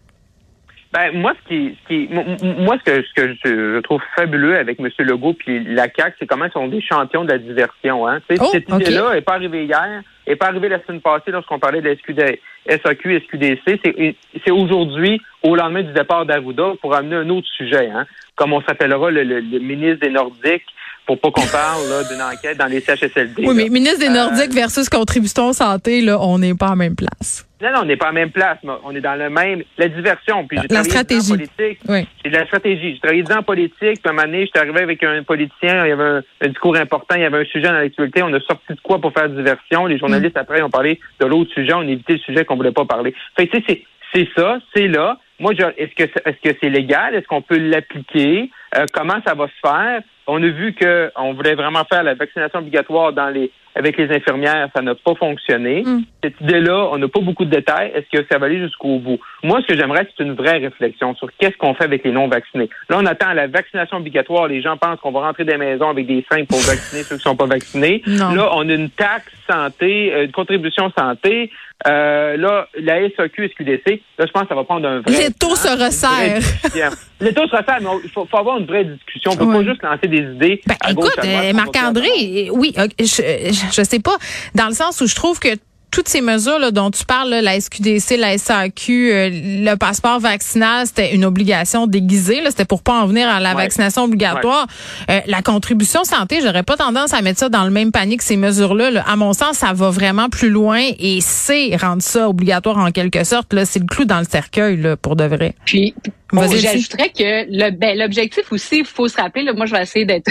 Ben, 0.93 1.11
moi, 1.13 1.33
ce 1.43 1.49
qui, 1.49 1.77
ce 1.89 2.63
moi, 2.65 2.77
ce 2.79 2.91
que, 2.91 3.03
ce 3.03 3.13
que 3.15 3.35
je, 3.45 3.81
trouve 3.81 4.01
fabuleux 4.15 4.57
avec 4.57 4.79
M. 4.81 4.89
Legault 5.01 5.35
puis 5.35 5.63
la 5.65 5.89
CAQ, 5.95 6.17
c'est 6.19 6.27
comment 6.27 6.47
ils 6.47 6.53
sont 6.53 6.69
des 6.69 6.81
champions 6.81 7.25
de 7.25 7.33
la 7.33 7.39
diversion. 7.39 8.07
Hein? 8.09 8.21
Oh, 8.41 8.49
cette 8.53 8.69
idée-là 8.69 9.15
n'est 9.15 9.21
pas 9.21 9.35
arrivée 9.35 9.65
hier, 9.65 10.03
n'est 10.27 10.37
pas 10.37 10.47
arrivée 10.47 10.69
la 10.71 10.83
semaine 10.87 11.03
passée 11.03 11.33
lorsqu'on 11.33 11.59
parlait 11.59 11.83
de 11.83 11.89
la 11.91 11.97
SQD, 11.97 12.39
SAQ, 12.83 13.21
SQDC. 13.27 14.15
C'est, 14.45 14.51
aujourd'hui, 14.51 15.21
au 15.43 15.55
lendemain 15.55 15.83
du 15.83 15.93
départ 15.93 16.25
d'Arruda, 16.25 16.73
pour 16.81 16.95
amener 16.95 17.17
un 17.17 17.29
autre 17.31 17.49
sujet. 17.57 17.91
Hein? 17.91 18.07
Comme 18.35 18.53
on 18.55 18.63
s'appellera 18.63 19.11
le, 19.11 19.23
le- 19.25 19.41
le 19.41 19.59
ministre 19.59 20.01
des 20.07 20.11
Nordiques, 20.11 20.65
pour 21.05 21.21
pas 21.21 21.31
qu'on 21.31 21.47
parle 21.47 21.83
d'une 22.11 22.23
enquête 22.23 22.57
dans 22.59 22.67
les 22.67 22.81
CHSLD. 22.81 23.35
Oui, 23.39 23.47
là. 23.49 23.53
mais 23.55 23.69
ministre 23.69 23.99
des 24.01 24.07
Euh, 24.09 24.15
Nordiques 24.15 24.53
versus 24.55 24.89
contribution 24.89 25.53
santé, 25.53 26.01
là, 26.01 26.19
on 26.21 26.39
n'est 26.39 26.55
pas 26.55 26.71
en 26.71 26.77
même 26.77 26.97
place. 26.97 27.46
Non, 27.63 27.71
non, 27.73 27.79
on 27.83 27.85
n'est 27.87 27.97
pas 27.97 28.07
à 28.09 28.13
la 28.13 28.21
même 28.21 28.31
place, 28.31 28.59
mais 28.63 28.73
on 28.85 28.95
est 28.95 29.01
dans 29.01 29.15
le 29.15 29.31
même. 29.31 29.63
La 29.79 29.89
diversion. 29.89 30.47
Puis 30.47 30.59
j'ai 30.59 30.63
La 30.75 30.83
travaillé 30.83 30.91
stratégie. 30.91 31.33
en 31.33 31.37
politique. 31.37 31.79
Oui. 31.89 32.07
C'est 32.23 32.31
de 32.31 32.37
la 32.37 32.45
stratégie. 32.47 32.93
J'ai 32.95 33.01
travaillé 33.01 33.23
10 33.23 33.33
ans 33.33 33.39
en 33.39 33.43
politique, 33.43 33.79
puis 33.81 34.01
à 34.05 34.11
un 34.11 34.13
moment 34.13 34.27
donné, 34.27 34.45
j'étais 34.45 34.59
arrivé 34.59 34.81
avec 34.81 35.03
un 35.03 35.23
politicien, 35.23 35.87
il 35.87 35.89
y 35.89 35.93
avait 35.93 36.03
un, 36.05 36.23
un 36.43 36.49
discours 36.49 36.77
important, 36.77 37.15
il 37.17 37.23
y 37.23 37.25
avait 37.25 37.39
un 37.41 37.45
sujet 37.47 37.69
dans 37.69 37.73
l'actualité, 37.73 38.23
on 38.23 38.33
a 38.35 38.41
sorti 38.41 38.75
de 38.75 38.81
quoi 38.83 39.01
pour 39.01 39.13
faire 39.15 39.31
diversion. 39.31 39.87
Les 39.87 39.97
journalistes, 39.99 40.37
après, 40.37 40.61
ont 40.61 40.69
parlé 40.71 41.01
de 41.19 41.25
l'autre 41.27 41.51
sujet, 41.55 41.73
on 41.73 41.81
a 41.81 41.85
évité 41.85 42.15
le 42.15 42.19
sujet 42.19 42.45
qu'on 42.45 42.57
voulait 42.57 42.73
pas 42.73 42.85
parler. 42.85 43.15
Fait 43.39 43.47
que, 43.47 43.57
tu 43.57 43.65
sais, 43.67 43.83
c'est, 44.13 44.29
ça, 44.37 44.59
c'est 44.75 44.89
là. 44.89 45.19
Moi, 45.41 45.53
est-ce 45.77 45.95
que 45.95 46.03
est-ce 46.05 46.51
que 46.51 46.57
c'est 46.63 46.71
légal? 46.71 47.15
Est-ce 47.15 47.27
qu'on 47.27 47.43
peut 47.43 47.59
l'appliquer? 47.59 48.51
Euh, 48.77 48.87
comment 48.93 49.19
ça 49.27 49.35
va 49.35 49.47
se 49.47 49.69
faire? 49.69 50.03
On 50.27 50.43
a 50.43 50.49
vu 50.49 50.75
que 50.75 51.11
on 51.17 51.35
voulait 51.35 51.55
vraiment 51.55 51.85
faire 51.85 52.03
la 52.03 52.15
vaccination 52.15 52.59
obligatoire 52.59 53.13
dans 53.13 53.29
les 53.29 53.53
avec 53.77 53.99
les 53.99 54.11
infirmières, 54.11 54.71
ça 54.75 54.81
n'a 54.81 54.95
pas 54.95 55.15
fonctionné. 55.15 55.83
Mm. 55.85 56.01
Cette 56.25 56.41
idée-là, 56.41 56.89
on 56.93 56.97
n'a 56.97 57.09
pas 57.09 57.21
beaucoup 57.21 57.45
de 57.45 57.51
détails. 57.51 57.93
Est-ce 57.95 58.19
que 58.19 58.27
ça 58.31 58.39
va 58.39 58.47
aller 58.47 58.59
jusqu'au 58.59 58.99
bout? 58.99 59.21
Moi, 59.43 59.61
ce 59.61 59.67
que 59.67 59.79
j'aimerais, 59.79 60.09
c'est 60.17 60.25
une 60.25 60.33
vraie 60.33 60.57
réflexion 60.57 61.15
sur 61.15 61.29
qu'est-ce 61.39 61.57
qu'on 61.59 61.75
fait 61.75 61.85
avec 61.85 62.03
les 62.03 62.11
non-vaccinés. 62.11 62.71
Là, 62.89 62.97
on 62.99 63.05
attend 63.05 63.35
la 63.35 63.49
vaccination 63.49 63.99
obligatoire. 63.99 64.49
Les 64.49 64.63
gens 64.63 64.79
pensent 64.79 64.99
qu'on 65.01 65.13
va 65.13 65.21
rentrer 65.21 65.45
des 65.45 65.59
maisons 65.59 65.91
avec 65.91 66.07
des 66.07 66.25
seringues 66.29 66.47
pour 66.47 66.59
vacciner 66.61 67.03
ceux 67.03 67.17
qui 67.17 67.23
sont 67.23 67.37
pas 67.37 67.47
vaccinés. 67.47 68.03
Non. 68.07 68.35
Là, 68.35 68.51
on 68.55 68.67
a 68.67 68.73
une 68.73 68.89
taxe 68.89 69.33
santé, 69.49 70.13
euh, 70.15 70.25
une 70.25 70.33
contribution 70.33 70.91
santé. 70.99 71.51
Euh, 71.87 72.39
là, 72.39 72.69
la 72.81 73.09
SAQ, 73.11 73.51
SQDC, 73.51 74.01
là, 74.19 74.25
je 74.27 74.33
pense 74.33 74.43
que 74.45 74.49
ça 74.49 74.55
va 74.55 74.65
prendre 74.65 74.89
un 74.89 75.01
vrai... 75.01 75.13
Les 75.13 75.33
taux 75.33 75.55
se 75.55 75.69
temps, 75.69 75.85
resserrent. 75.85 76.93
Les 77.21 77.35
taux 77.35 77.47
se 77.47 77.55
resserrent, 77.55 77.81
mais 77.83 77.91
il 78.03 78.11
faut, 78.11 78.25
faut 78.25 78.39
avoir 78.39 78.59
une 78.59 78.66
vraie 78.67 78.85
discussion. 78.85 79.33
On 79.33 79.37
peut 79.37 79.45
Ouais. 79.45 79.65
pas 79.65 79.71
juste 79.71 79.83
lancer 79.83 80.09
des 80.09 80.19
idées. 80.35 80.61
Ben, 80.67 80.77
à 80.81 80.91
écoute, 80.93 81.11
euh, 81.25 81.53
Marc-André, 81.53 82.49
euh, 82.49 82.51
oui, 82.53 82.75
ok, 82.79 82.91
je, 83.01 83.05
je, 83.07 83.65
je 83.73 83.83
sais 83.83 84.01
pas, 84.01 84.17
dans 84.55 84.67
le 84.69 84.75
sens 84.75 85.01
où 85.01 85.07
je 85.07 85.15
trouve 85.15 85.39
que 85.39 85.49
toutes 85.97 86.09
ces 86.11 86.21
mesures 86.21 86.59
là, 86.59 86.71
dont 86.73 86.91
tu 86.91 87.07
parles, 87.07 87.31
là, 87.31 87.41
la 87.41 87.59
SQDC, 87.59 88.19
la 88.19 88.37
SAQ, 88.37 89.11
euh, 89.13 89.31
le 89.33 89.75
passeport 89.77 90.21
vaccinal, 90.21 90.87
c'était 90.87 91.15
une 91.15 91.25
obligation 91.25 91.87
déguisée. 91.87 92.43
là, 92.43 92.51
C'était 92.51 92.67
pour 92.67 92.83
pas 92.83 93.01
en 93.01 93.07
venir 93.07 93.27
à 93.31 93.41
la 93.41 93.55
Ouais. 93.55 93.63
vaccination 93.63 94.05
obligatoire. 94.05 94.67
Euh, 95.09 95.21
la 95.27 95.41
contribution 95.41 96.05
santé, 96.05 96.41
j'aurais 96.43 96.65
pas 96.65 96.77
tendance 96.77 97.15
à 97.15 97.23
mettre 97.23 97.39
ça 97.39 97.49
dans 97.49 97.65
le 97.65 97.71
même 97.71 97.93
panier 97.93 98.19
que 98.19 98.25
ces 98.25 98.37
mesures-là. 98.37 98.91
là. 98.91 99.05
À 99.09 99.17
mon 99.17 99.33
sens, 99.33 99.57
ça 99.57 99.73
va 99.73 99.89
vraiment 99.89 100.29
plus 100.29 100.51
loin 100.51 100.83
et 100.99 101.21
c'est 101.23 101.75
rendre 101.77 102.03
ça 102.03 102.29
obligatoire 102.29 102.77
en 102.77 102.91
quelque 102.91 103.25
sorte. 103.25 103.55
Là, 103.55 103.65
c'est 103.65 103.79
le 103.81 103.87
clou 103.87 104.05
dans 104.05 104.19
le 104.19 104.27
cercueil 104.31 104.77
là, 104.77 104.99
pour 104.99 105.17
de 105.17 105.25
vrai. 105.25 105.55
Puis, 105.65 105.95
bon, 106.31 106.43
j'ajouterais 106.53 107.09
que 107.09 107.47
le, 107.49 107.71
ben, 107.71 107.97
l'objectif 107.97 108.53
aussi, 108.53 108.81
il 108.81 108.85
faut 108.85 109.09
se 109.09 109.17
rappeler, 109.17 109.45
là, 109.45 109.55
moi, 109.55 109.65
je 109.65 109.73
vais 109.73 109.81
essayer 109.83 110.05
d'être 110.05 110.31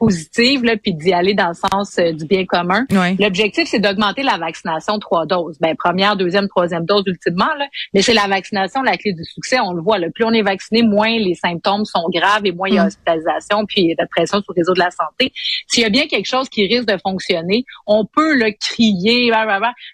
positive, 0.00 0.64
là, 0.64 0.76
puis 0.76 0.94
d'y 0.94 1.12
aller 1.12 1.34
dans 1.34 1.48
le 1.48 1.54
sens 1.54 1.98
euh, 1.98 2.12
du 2.12 2.24
bien 2.24 2.44
commun. 2.46 2.86
Ouais. 2.90 3.14
L'objectif, 3.20 3.68
c'est 3.68 3.78
d'augmenter 3.78 4.22
la 4.22 4.38
vaccination 4.38 4.98
trois 4.98 5.26
doses. 5.26 5.56
Ben, 5.60 5.76
première, 5.76 6.16
deuxième, 6.16 6.48
troisième 6.48 6.84
dose, 6.86 7.04
ultimement, 7.06 7.52
là. 7.58 7.66
Mais 7.94 8.02
c'est 8.02 8.14
la 8.14 8.26
vaccination 8.26 8.82
la 8.82 8.96
clé 8.96 9.12
du 9.12 9.24
succès. 9.24 9.58
On 9.60 9.72
le 9.74 9.82
voit, 9.82 9.98
là. 9.98 10.08
Plus 10.14 10.24
on 10.24 10.32
est 10.32 10.42
vacciné, 10.42 10.82
moins 10.82 11.10
les 11.18 11.34
symptômes 11.34 11.84
sont 11.84 12.04
graves 12.12 12.46
et 12.46 12.52
moins 12.52 12.68
il 12.68 12.74
y 12.74 12.78
a 12.78 12.84
Mm. 12.84 12.86
hospitalisation 12.86 13.64
puis 13.68 13.94
de 13.98 14.06
pression 14.10 14.38
sur 14.42 14.52
le 14.56 14.60
réseau 14.60 14.72
de 14.74 14.78
la 14.80 14.90
santé. 14.90 15.32
S'il 15.68 15.82
y 15.82 15.86
a 15.86 15.90
bien 15.90 16.06
quelque 16.06 16.26
chose 16.26 16.48
qui 16.48 16.66
risque 16.66 16.86
de 16.88 16.96
fonctionner, 17.04 17.64
on 17.86 18.04
peut 18.06 18.34
le 18.34 18.50
crier, 18.58 19.30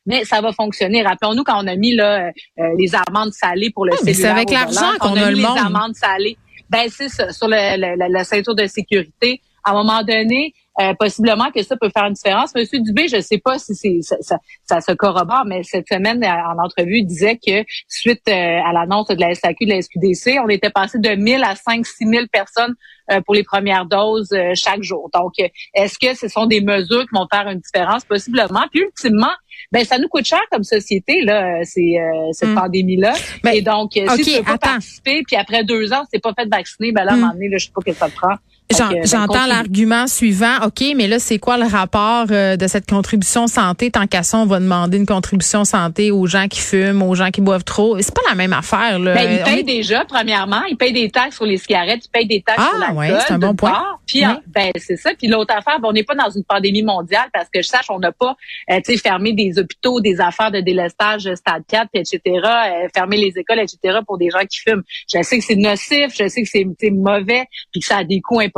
mais 0.07 0.25
ça 0.25 0.41
va 0.41 0.53
fonctionner. 0.53 1.03
Rappelons-nous 1.03 1.43
quand 1.45 1.63
on 1.63 1.67
a 1.67 1.75
mis, 1.77 1.95
là, 1.95 2.29
euh, 2.29 2.65
les 2.79 2.93
amendes 2.95 3.33
salées 3.33 3.71
pour 3.75 3.85
le 3.85 3.93
mais 4.05 4.15
c'est 4.15 4.29
avec 4.29 4.51
l'argent 4.51 4.93
qu'on 5.01 5.11
on 5.11 5.17
a 5.17 5.27
mis 5.31 5.31
le 5.31 5.37
les 5.37 5.43
monde. 5.43 5.59
amendes 5.59 5.95
salées. 5.95 6.37
Ben 6.71 6.87
c'est 6.89 7.09
ça, 7.09 7.33
sur 7.33 7.49
le, 7.49 7.57
le- 7.77 7.97
le- 7.97 8.13
la 8.13 8.25
ceinture 8.25 8.55
de 8.55 8.67
sécurité. 8.67 9.41
À 9.67 9.73
un 9.73 9.75
moment 9.75 10.03
donné, 10.05 10.55
euh, 10.81 10.95
possiblement 10.95 11.51
que 11.51 11.63
ça 11.63 11.77
peut 11.77 11.91
faire 11.93 12.05
une 12.05 12.13
différence. 12.13 12.55
Monsieur 12.55 12.79
Dubé, 12.81 13.09
je 13.09 13.17
ne 13.17 13.21
sais 13.21 13.39
pas 13.39 13.59
si 13.59 13.75
c'est 13.75 13.99
ça, 14.03 14.37
ça, 14.63 14.81
se 14.81 14.93
corrobore, 14.93 15.45
mais 15.45 15.63
cette 15.65 15.89
semaine, 15.89 16.25
en 16.25 16.63
entrevue, 16.63 16.99
il 16.99 17.07
disait 17.07 17.37
que 17.37 17.65
suite 17.89 18.23
euh, 18.29 18.33
à 18.33 18.73
l'annonce 18.73 19.09
de 19.09 19.19
la 19.19 19.35
SAQ, 19.35 19.67
de 19.67 19.71
la 19.71 19.83
SQDC, 19.83 20.39
on 20.45 20.49
était 20.49 20.71
passé 20.71 20.99
de 20.99 21.09
1000 21.09 21.43
à 21.43 21.57
5 21.57 21.85
6 21.85 22.07
000 22.07 22.27
personnes 22.31 22.75
euh, 23.11 23.21
pour 23.23 23.35
les 23.35 23.43
premières 23.43 23.87
doses 23.87 24.33
chaque 24.55 24.83
jour. 24.83 25.11
Donc, 25.13 25.33
est-ce 25.75 25.99
que 25.99 26.15
ce 26.15 26.29
sont 26.29 26.47
des 26.47 26.61
mesures 26.61 27.03
qui 27.03 27.15
vont 27.15 27.27
faire 27.33 27.49
une 27.49 27.61
différence? 27.61 28.05
Possiblement. 28.05 28.65
Puis, 28.71 28.83
ultimement, 28.83 29.33
ben 29.73 29.85
ça 29.85 29.99
nous 29.99 30.09
coûte 30.09 30.27
cher 30.27 30.43
comme 30.53 30.63
société 30.63 31.23
là, 31.23 31.65
c'est 31.65 31.95
cette 32.33 32.51
hmm. 32.51 32.55
pandémie 32.55 32.99
là. 32.99 33.15
Ben, 33.43 33.53
Et 33.53 33.63
donc, 33.63 33.93
si 33.95 34.23
tu 34.23 34.31
veux 34.37 34.43
pas 34.43 34.59
participer, 34.59 35.23
puis 35.27 35.37
après 35.37 35.65
deux 35.65 35.93
ans, 35.93 36.05
c'est 36.13 36.23
pas 36.23 36.35
fait 36.35 36.47
vacciner, 36.47 36.93
ben 36.93 37.05
là, 37.05 37.13
à 37.13 37.15
un 37.15 37.17
hmm. 37.17 37.21
moment 37.21 37.33
donné, 37.33 37.49
là, 37.49 37.57
je 37.57 37.67
sais 37.67 37.73
pas 37.75 37.81
que 37.81 37.93
ça 37.93 38.11
te 38.11 38.15
prend 38.15 38.37
j'entends 38.71 39.47
l'argument 39.47 40.07
suivant. 40.07 40.57
OK, 40.65 40.83
mais 40.97 41.07
là, 41.07 41.19
c'est 41.19 41.39
quoi 41.39 41.57
le 41.57 41.67
rapport 41.67 42.27
euh, 42.31 42.57
de 42.57 42.67
cette 42.67 42.89
contribution 42.89 43.47
santé? 43.47 43.91
Tant 43.91 44.07
qu'à 44.07 44.23
ça, 44.23 44.39
on 44.39 44.47
va 44.47 44.59
demander 44.59 44.99
une 44.99 45.07
contribution 45.07 45.65
santé 45.65 46.11
aux 46.11 46.27
gens 46.27 46.49
qui 46.49 46.61
fument, 46.61 47.03
aux 47.03 47.15
gens 47.15 47.31
qui 47.31 47.41
boivent 47.41 47.65
trop. 47.65 47.97
C'est 48.01 48.15
pas 48.15 48.23
la 48.29 48.35
même 48.35 48.53
affaire. 48.53 48.99
Là. 48.99 49.15
Ben, 49.15 49.39
ils 49.39 49.43
payent 49.43 49.65
déjà, 49.65 50.05
premièrement. 50.05 50.63
Ils 50.69 50.77
payent 50.77 50.93
des 50.93 51.11
taxes 51.11 51.37
sur 51.37 51.47
les 51.47 51.59
cigarettes. 51.59 52.05
Ils 52.07 52.11
payent 52.11 52.27
des 52.27 52.43
taxes 52.43 52.63
sur 52.63 52.79
la 52.79 52.93
ouais, 52.93 53.15
c'est 53.27 53.35
un 53.35 53.39
bon 53.39 53.55
point. 53.55 53.83
Puis, 54.07 54.23
ben, 54.49 54.71
c'est 54.77 54.97
ça. 54.97 55.11
Puis 55.17 55.29
l'autre 55.29 55.55
affaire, 55.55 55.81
ben, 55.81 55.89
on 55.89 55.93
n'est 55.93 56.05
pas 56.05 56.15
dans 56.15 56.31
une 56.31 56.45
pandémie 56.45 56.83
mondiale 56.83 57.29
parce 57.33 57.49
que 57.49 57.63
je 57.63 57.69
sache, 57.69 57.87
on 57.89 57.99
n'a 57.99 58.13
pas 58.13 58.37
euh, 58.71 58.81
fermé 59.03 59.33
des 59.33 59.59
hôpitaux, 59.59 60.01
des 60.01 60.21
affaires 60.21 60.51
de 60.51 60.61
délestage 60.61 61.33
stade 61.35 61.63
4, 61.69 61.91
etc., 61.95 62.21
euh, 62.25 62.89
fermer 62.95 63.17
les 63.17 63.39
écoles, 63.39 63.61
etc., 63.61 63.99
pour 64.07 64.19
des 64.19 64.31
gens 64.31 64.45
qui 64.49 64.59
fument. 64.59 64.83
Je 65.13 65.23
sais 65.23 65.39
que 65.39 65.45
c'est 65.45 65.57
nocif, 65.57 66.15
je 66.19 66.29
sais 66.29 66.43
que 66.43 66.49
c'est 66.49 66.91
mauvais, 66.91 67.47
puis 67.73 67.81
que 67.81 67.87
ça 67.87 67.99
a 67.99 68.05
des 68.05 68.21
coûts 68.21 68.41
importants 68.41 68.56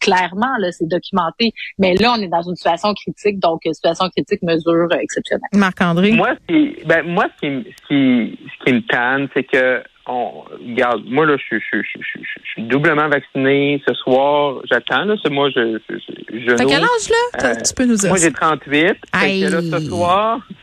clairement, 0.00 0.56
là, 0.58 0.72
c'est 0.72 0.88
documenté. 0.88 1.52
Mais 1.78 1.94
là, 1.94 2.14
on 2.16 2.22
est 2.22 2.28
dans 2.28 2.42
une 2.42 2.56
situation 2.56 2.92
critique, 2.94 3.38
donc 3.38 3.60
euh, 3.66 3.72
situation 3.72 4.08
critique, 4.10 4.42
mesure 4.42 4.88
euh, 4.92 4.98
exceptionnelle. 5.00 5.48
Marc-André? 5.54 6.12
Moi, 6.12 6.34
ce 6.48 6.54
qui, 6.54 6.84
ben, 6.86 7.02
moi, 7.06 7.26
ce 7.36 7.46
qui, 7.46 7.70
ce 7.70 7.88
qui, 7.88 8.38
ce 8.58 8.64
qui 8.64 8.72
me 8.72 8.80
tanne, 8.86 9.28
c'est 9.34 9.44
que 9.44 9.82
on, 10.06 10.44
regarde, 10.68 11.02
moi 11.06 11.26
là, 11.26 11.36
je, 11.36 11.56
je, 11.56 11.82
je, 11.82 11.98
je, 12.02 12.50
suis 12.52 12.62
doublement 12.62 13.08
vacciné 13.08 13.82
ce 13.86 13.94
soir. 13.94 14.60
J'attends 14.68 15.04
là, 15.04 15.14
c'est 15.22 15.30
moi, 15.30 15.50
je, 15.50 15.78
je, 15.88 15.94
je 16.32 16.54
T'as 16.56 16.64
quel 16.64 16.82
âge 16.82 17.10
là? 17.10 17.50
Euh, 17.50 17.54
Tu 17.64 17.74
peux 17.74 17.84
nous 17.84 17.96
dire. 17.96 18.08
Moi, 18.08 18.18
j'ai 18.18 18.32
38. 18.32 18.70
Fait 18.72 18.96
que 19.40 19.50
là, 19.50 19.60
ce 19.60 19.86
soir, 19.86 20.40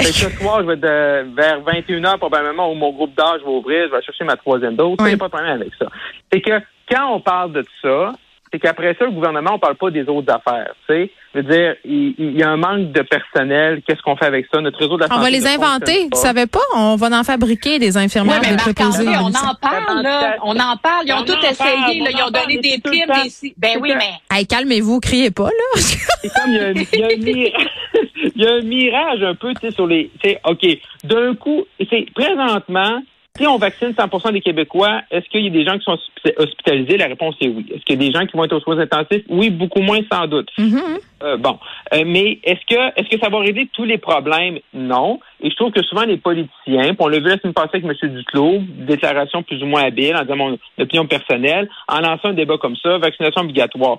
ce 0.00 0.30
soir, 0.30 0.62
je 0.62 0.66
vais 0.68 0.76
de, 0.76 1.34
vers 1.34 1.60
21 1.60 2.00
h 2.00 2.18
probablement 2.18 2.70
où 2.70 2.74
mon 2.74 2.92
groupe 2.92 3.14
d'âge 3.16 3.40
va 3.44 3.50
ouvrir. 3.50 3.88
Je 3.88 3.96
vais 3.96 4.02
chercher 4.02 4.24
ma 4.24 4.36
troisième 4.36 4.76
dose. 4.76 4.96
Il 5.00 5.06
n'y 5.06 5.12
a 5.12 5.16
pas 5.16 5.26
de 5.26 5.32
problème 5.32 5.60
avec 5.60 5.72
ça. 5.78 5.86
C'est 6.32 6.40
que 6.40 6.60
quand 6.90 7.14
on 7.14 7.20
parle 7.20 7.52
de 7.52 7.64
ça, 7.82 8.12
c'est 8.50 8.58
qu'après 8.58 8.96
ça, 8.98 9.04
le 9.04 9.10
gouvernement, 9.10 9.54
on 9.54 9.58
parle 9.58 9.76
pas 9.76 9.90
des 9.90 10.08
autres 10.08 10.32
affaires. 10.32 10.72
Tu 10.86 10.94
sais, 10.94 11.10
je 11.34 11.40
veux 11.40 11.44
dire, 11.44 11.74
il, 11.84 12.36
y 12.36 12.42
a 12.42 12.48
un 12.48 12.56
manque 12.56 12.92
de 12.92 13.02
personnel. 13.02 13.82
Qu'est-ce 13.86 14.00
qu'on 14.02 14.16
fait 14.16 14.24
avec 14.24 14.46
ça? 14.52 14.60
Notre 14.60 14.78
réseau 14.78 14.96
de 14.96 15.04
la 15.04 15.14
On 15.14 15.20
va 15.20 15.28
les 15.28 15.46
inventer. 15.46 16.08
Vous 16.10 16.18
savez 16.18 16.46
pas? 16.46 16.60
On 16.74 16.96
va 16.96 17.08
en 17.18 17.24
fabriquer 17.24 17.78
des 17.78 17.96
infirmières 17.96 18.40
ouais, 18.40 18.56
mais 18.56 19.16
on 19.18 19.26
en 19.28 19.54
parle. 19.60 20.02
Là. 20.02 20.36
On 20.42 20.58
en 20.58 20.76
parle. 20.78 21.04
Ils 21.06 21.12
ont 21.12 21.24
tout 21.24 21.38
essayé. 21.42 22.00
Là. 22.00 22.10
Ils 22.10 22.22
ont 22.26 22.30
donné 22.30 22.58
des 22.58 22.78
primes. 22.78 23.06
Des... 23.06 23.54
Ben 23.58 23.78
oui, 23.80 23.92
mais. 23.94 24.14
Hey, 24.30 24.46
calmez-vous, 24.46 25.00
criez 25.00 25.30
pas 25.30 25.48
là. 25.48 25.50
c'est 25.74 26.28
comme 26.28 26.50
il 26.50 26.56
y, 26.56 26.60
a 26.60 26.68
un, 26.68 27.16
mirage, 27.16 27.52
il 28.34 28.42
y 28.42 28.46
a 28.46 28.52
un 28.54 28.62
mirage 28.62 29.22
un 29.22 29.34
peu, 29.34 29.52
tu 29.54 29.68
sais, 29.68 29.74
sur 29.74 29.86
les. 29.86 30.10
Tu 30.22 30.30
sais, 30.30 30.40
ok. 30.44 30.66
D'un 31.04 31.34
coup, 31.34 31.64
c'est 31.78 32.06
présentement 32.14 33.02
si 33.36 33.46
on 33.46 33.56
vaccine 33.56 33.90
100% 33.90 34.32
des 34.32 34.40
Québécois, 34.40 35.02
est-ce 35.10 35.28
qu'il 35.28 35.44
y 35.44 35.46
a 35.46 35.50
des 35.50 35.64
gens 35.64 35.78
qui 35.78 35.84
sont 35.84 35.98
hospitalisés? 36.38 36.96
La 36.96 37.06
réponse 37.06 37.36
est 37.40 37.48
oui. 37.48 37.66
Est-ce 37.72 37.84
qu'il 37.84 38.00
y 38.00 38.04
a 38.04 38.08
des 38.08 38.12
gens 38.12 38.26
qui 38.26 38.36
vont 38.36 38.44
être 38.44 38.56
aux 38.56 38.60
soins 38.60 38.78
intensifs? 38.78 39.22
Oui, 39.28 39.50
beaucoup 39.50 39.80
moins 39.80 40.00
sans 40.10 40.26
doute. 40.26 40.48
Mm-hmm. 40.58 40.98
Euh, 41.22 41.36
bon, 41.36 41.58
euh, 41.92 42.02
mais 42.04 42.40
est-ce 42.42 42.60
que 42.68 43.00
est-ce 43.00 43.08
que 43.08 43.20
ça 43.22 43.28
va 43.28 43.38
régler 43.38 43.68
tous 43.72 43.84
les 43.84 43.98
problèmes? 43.98 44.58
Non. 44.74 45.20
Et 45.40 45.50
je 45.50 45.56
trouve 45.56 45.70
que 45.70 45.82
souvent 45.82 46.04
les 46.04 46.16
politiciens, 46.16 46.94
on 46.98 47.08
l'a 47.08 47.18
vu 47.18 47.28
la 47.28 47.38
semaine 47.38 47.54
passée 47.54 47.80
avec 47.82 47.84
M. 47.84 48.14
Duclos, 48.14 48.60
déclaration 48.78 49.42
plus 49.44 49.62
ou 49.62 49.66
moins 49.66 49.84
habile 49.84 50.16
en 50.16 50.22
disant 50.22 50.36
mon 50.36 50.58
opinion 50.78 51.06
personnelle, 51.06 51.68
en 51.86 52.00
lançant 52.00 52.28
un 52.28 52.34
débat 52.34 52.58
comme 52.58 52.76
ça, 52.76 52.98
vaccination 52.98 53.42
obligatoire. 53.42 53.98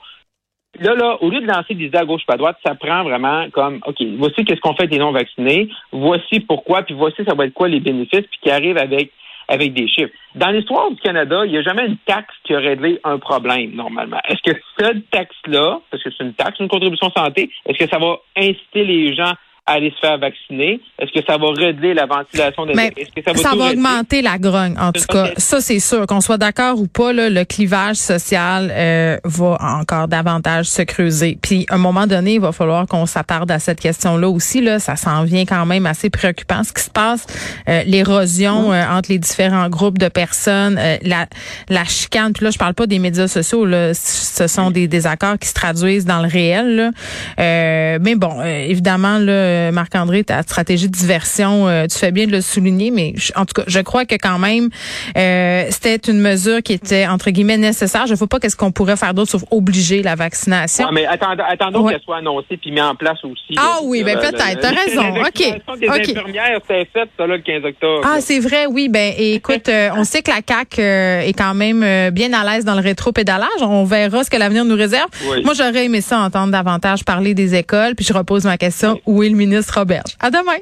Là, 0.82 0.96
là, 0.96 1.18
au 1.22 1.30
lieu 1.30 1.42
de 1.42 1.48
lancer 1.48 1.74
des 1.76 1.86
idées 1.86 1.98
à 1.98 2.06
gauche 2.06 2.26
pas 2.26 2.36
à 2.36 2.38
droite, 2.38 2.58
ça 2.66 2.76
prend 2.76 3.04
vraiment 3.04 3.50
comme, 3.52 3.82
OK, 3.86 3.98
voici 4.18 4.46
qu'est-ce 4.46 4.62
qu'on 4.62 4.76
fait 4.76 4.88
des 4.88 4.98
non-vaccinés, 4.98 5.70
voici 5.92 6.40
pourquoi, 6.40 6.84
puis 6.84 6.96
voici 6.96 7.24
ça 7.28 7.36
va 7.36 7.46
être 7.46 7.54
quoi 7.54 7.68
les 7.68 7.80
bénéfices, 7.80 8.26
puis 8.28 8.40
qui 8.42 8.50
arrive 8.50 8.78
avec 8.78 9.12
avec 9.50 9.74
des 9.74 9.88
chiffres. 9.88 10.14
Dans 10.36 10.52
l'histoire 10.52 10.92
du 10.92 11.02
Canada, 11.02 11.42
il 11.44 11.52
n'y 11.52 11.58
a 11.58 11.64
jamais 11.64 11.88
une 11.88 11.98
taxe 12.06 12.34
qui 12.44 12.54
a 12.54 12.60
réglé 12.60 13.00
un 13.04 13.18
problème, 13.18 13.72
normalement. 13.72 14.20
Est-ce 14.30 14.52
que 14.52 14.58
cette 14.78 15.10
taxe-là, 15.10 15.80
parce 15.90 16.04
que 16.04 16.10
c'est 16.16 16.24
une 16.24 16.34
taxe, 16.34 16.60
une 16.60 16.68
contribution 16.68 17.10
santé, 17.10 17.50
est-ce 17.66 17.84
que 17.84 17.90
ça 17.90 17.98
va 17.98 18.20
inciter 18.38 18.86
les 18.86 19.16
gens 19.16 19.34
aller 19.70 19.92
se 19.92 20.00
faire 20.00 20.18
vacciner? 20.18 20.80
Est-ce 21.00 21.12
que 21.12 21.26
ça 21.26 21.38
va 21.38 21.48
régler 21.52 21.94
la 21.94 22.06
ventilation 22.06 22.66
des 22.66 22.74
que 22.74 23.22
ça 23.24 23.34
va, 23.34 23.40
ça 23.40 23.56
va 23.56 23.72
augmenter 23.72 24.22
la 24.22 24.38
grogne, 24.38 24.76
en 24.80 24.92
tout 24.92 25.06
cas. 25.08 25.30
Ça, 25.38 25.62
c'est 25.62 25.80
sûr. 25.80 26.06
Qu'on 26.08 26.22
soit 26.22 26.38
d'accord 26.38 26.80
ou 26.80 26.88
pas, 26.88 27.14
là, 27.14 27.30
le 27.30 27.46
clivage 27.46 27.98
social 27.98 28.72
euh, 28.72 29.18
va 29.24 29.58
encore 29.62 30.08
davantage 30.08 30.66
se 30.66 30.82
creuser. 30.82 31.38
Puis, 31.42 31.66
à 31.70 31.76
un 31.76 31.78
moment 31.78 32.08
donné, 32.08 32.36
il 32.36 32.42
va 32.42 32.52
falloir 32.52 32.88
qu'on 32.88 33.06
s'attarde 33.06 33.52
à 33.52 33.60
cette 33.60 33.80
question-là 33.80 34.28
aussi. 34.30 34.62
Là, 34.62 34.80
ça 34.80 34.96
s'en 34.96 35.24
vient 35.24 35.46
quand 35.46 35.66
même 35.66 35.86
assez 35.86 36.10
préoccupant. 36.10 36.64
Ce 36.64 36.74
qui 36.74 36.84
se 36.84 36.90
passe, 36.90 37.26
euh, 37.68 37.84
l'érosion 37.86 38.74
euh, 38.74 38.84
entre 38.90 39.12
les 39.12 39.20
différents 39.20 39.70
groupes 39.70 40.00
de 40.00 40.08
personnes, 40.08 40.80
la, 41.04 41.28
la 41.70 41.84
chicane. 41.86 42.34
Puis 42.34 42.44
là, 42.44 42.52
je 42.52 42.58
parle 42.58 42.74
pas 42.74 42.88
des 42.88 43.00
médias 43.00 43.28
sociaux. 43.28 43.66
Là, 43.66 43.94
ce 43.94 44.48
sont 44.48 44.72
des, 44.72 44.88
des 44.88 45.06
accords 45.06 45.38
qui 45.38 45.48
se 45.48 45.54
traduisent 45.54 46.06
dans 46.06 46.22
le 46.22 46.28
réel. 46.28 46.76
Là. 46.76 48.00
mais 48.00 48.16
bon, 48.16 48.42
évidemment, 48.44 49.18
là, 49.18 49.59
euh, 49.60 49.72
Marc-André, 49.72 50.24
ta 50.24 50.42
stratégie 50.42 50.88
de 50.88 50.94
diversion, 50.94 51.68
euh, 51.68 51.86
tu 51.88 51.98
fais 51.98 52.12
bien 52.12 52.28
de 52.28 52.32
le 52.32 52.42
souligner, 52.42 52.92
mais 52.92 53.14
en 53.36 53.46
tout 53.46 53.54
cas, 53.54 53.64
je 53.68 53.80
crois 53.80 54.06
que 54.06 54.16
quand 54.16 54.40
même, 54.40 54.70
euh, 55.18 55.66
c'était 55.70 55.96
une 56.12 56.20
mesure 56.20 56.62
qui 56.64 56.74
était, 56.74 57.08
entre 57.08 57.30
guillemets, 57.32 57.58
nécessaire. 57.58 58.08
Je 58.08 58.14
ne 58.14 58.18
vois 58.18 58.28
pas 58.28 58.40
qu'est-ce 58.40 58.56
qu'on 58.56 58.72
pourrait 58.72 58.98
faire 58.98 59.14
d'autre 59.14 59.32
sauf 59.32 59.44
obliger 59.52 60.02
la 60.02 60.16
vaccination. 60.16 60.90
mais 60.92 61.06
attendons, 61.06 61.44
attendons 61.48 61.88
qu'elle 61.88 62.02
soit 62.02 62.18
annoncée 62.18 62.58
puis 62.58 62.72
mise 62.72 62.82
en 62.82 62.96
place 62.96 63.24
aussi. 63.24 63.56
Ah 63.58 63.80
oui, 63.84 64.04
ben 64.04 64.18
peut-être, 64.18 64.60
t'as 64.60 64.70
raison. 64.70 65.22
OK. 65.22 65.80
des 65.80 65.90
infirmières, 65.90 66.60
c'est 66.68 66.88
fait, 66.94 67.10
ça, 67.18 67.28
là, 67.28 67.38
le 67.38 67.42
15 67.42 67.66
octobre. 67.66 68.02
Ah, 68.04 68.22
c'est 68.22 68.40
vrai, 68.40 68.66
oui. 68.68 68.90
Ben, 68.90 69.14
écoute, 69.18 69.70
on 69.96 70.04
sait 70.04 70.22
que 70.22 70.32
la 70.32 70.42
CAQ 70.48 70.82
est 70.82 71.38
quand 71.38 71.54
même 71.54 72.12
bien 72.12 72.34
à 72.34 72.44
l'aise 72.44 72.66
dans 72.66 72.76
le 72.76 72.82
rétro-pédalage. 72.82 73.62
On 73.62 73.84
verra 73.84 74.24
ce 74.24 74.30
que 74.30 74.38
l'avenir 74.38 74.66
nous 74.66 74.76
réserve. 74.76 75.10
Moi, 75.44 75.54
j'aurais 75.54 75.86
aimé 75.86 76.02
ça 76.02 76.20
entendre 76.20 76.52
davantage 76.52 77.04
parler 77.04 77.34
des 77.34 77.56
écoles, 77.56 77.96
puis 77.96 78.06
je 78.06 78.14
repose 78.14 78.46
ma 78.46 78.58
question, 78.58 79.00
où 79.06 79.24
est 79.24 79.30
le 79.30 79.36
ministre 79.50 79.80
Robert. 79.80 80.04
À 80.20 80.32
demain. 80.32 80.58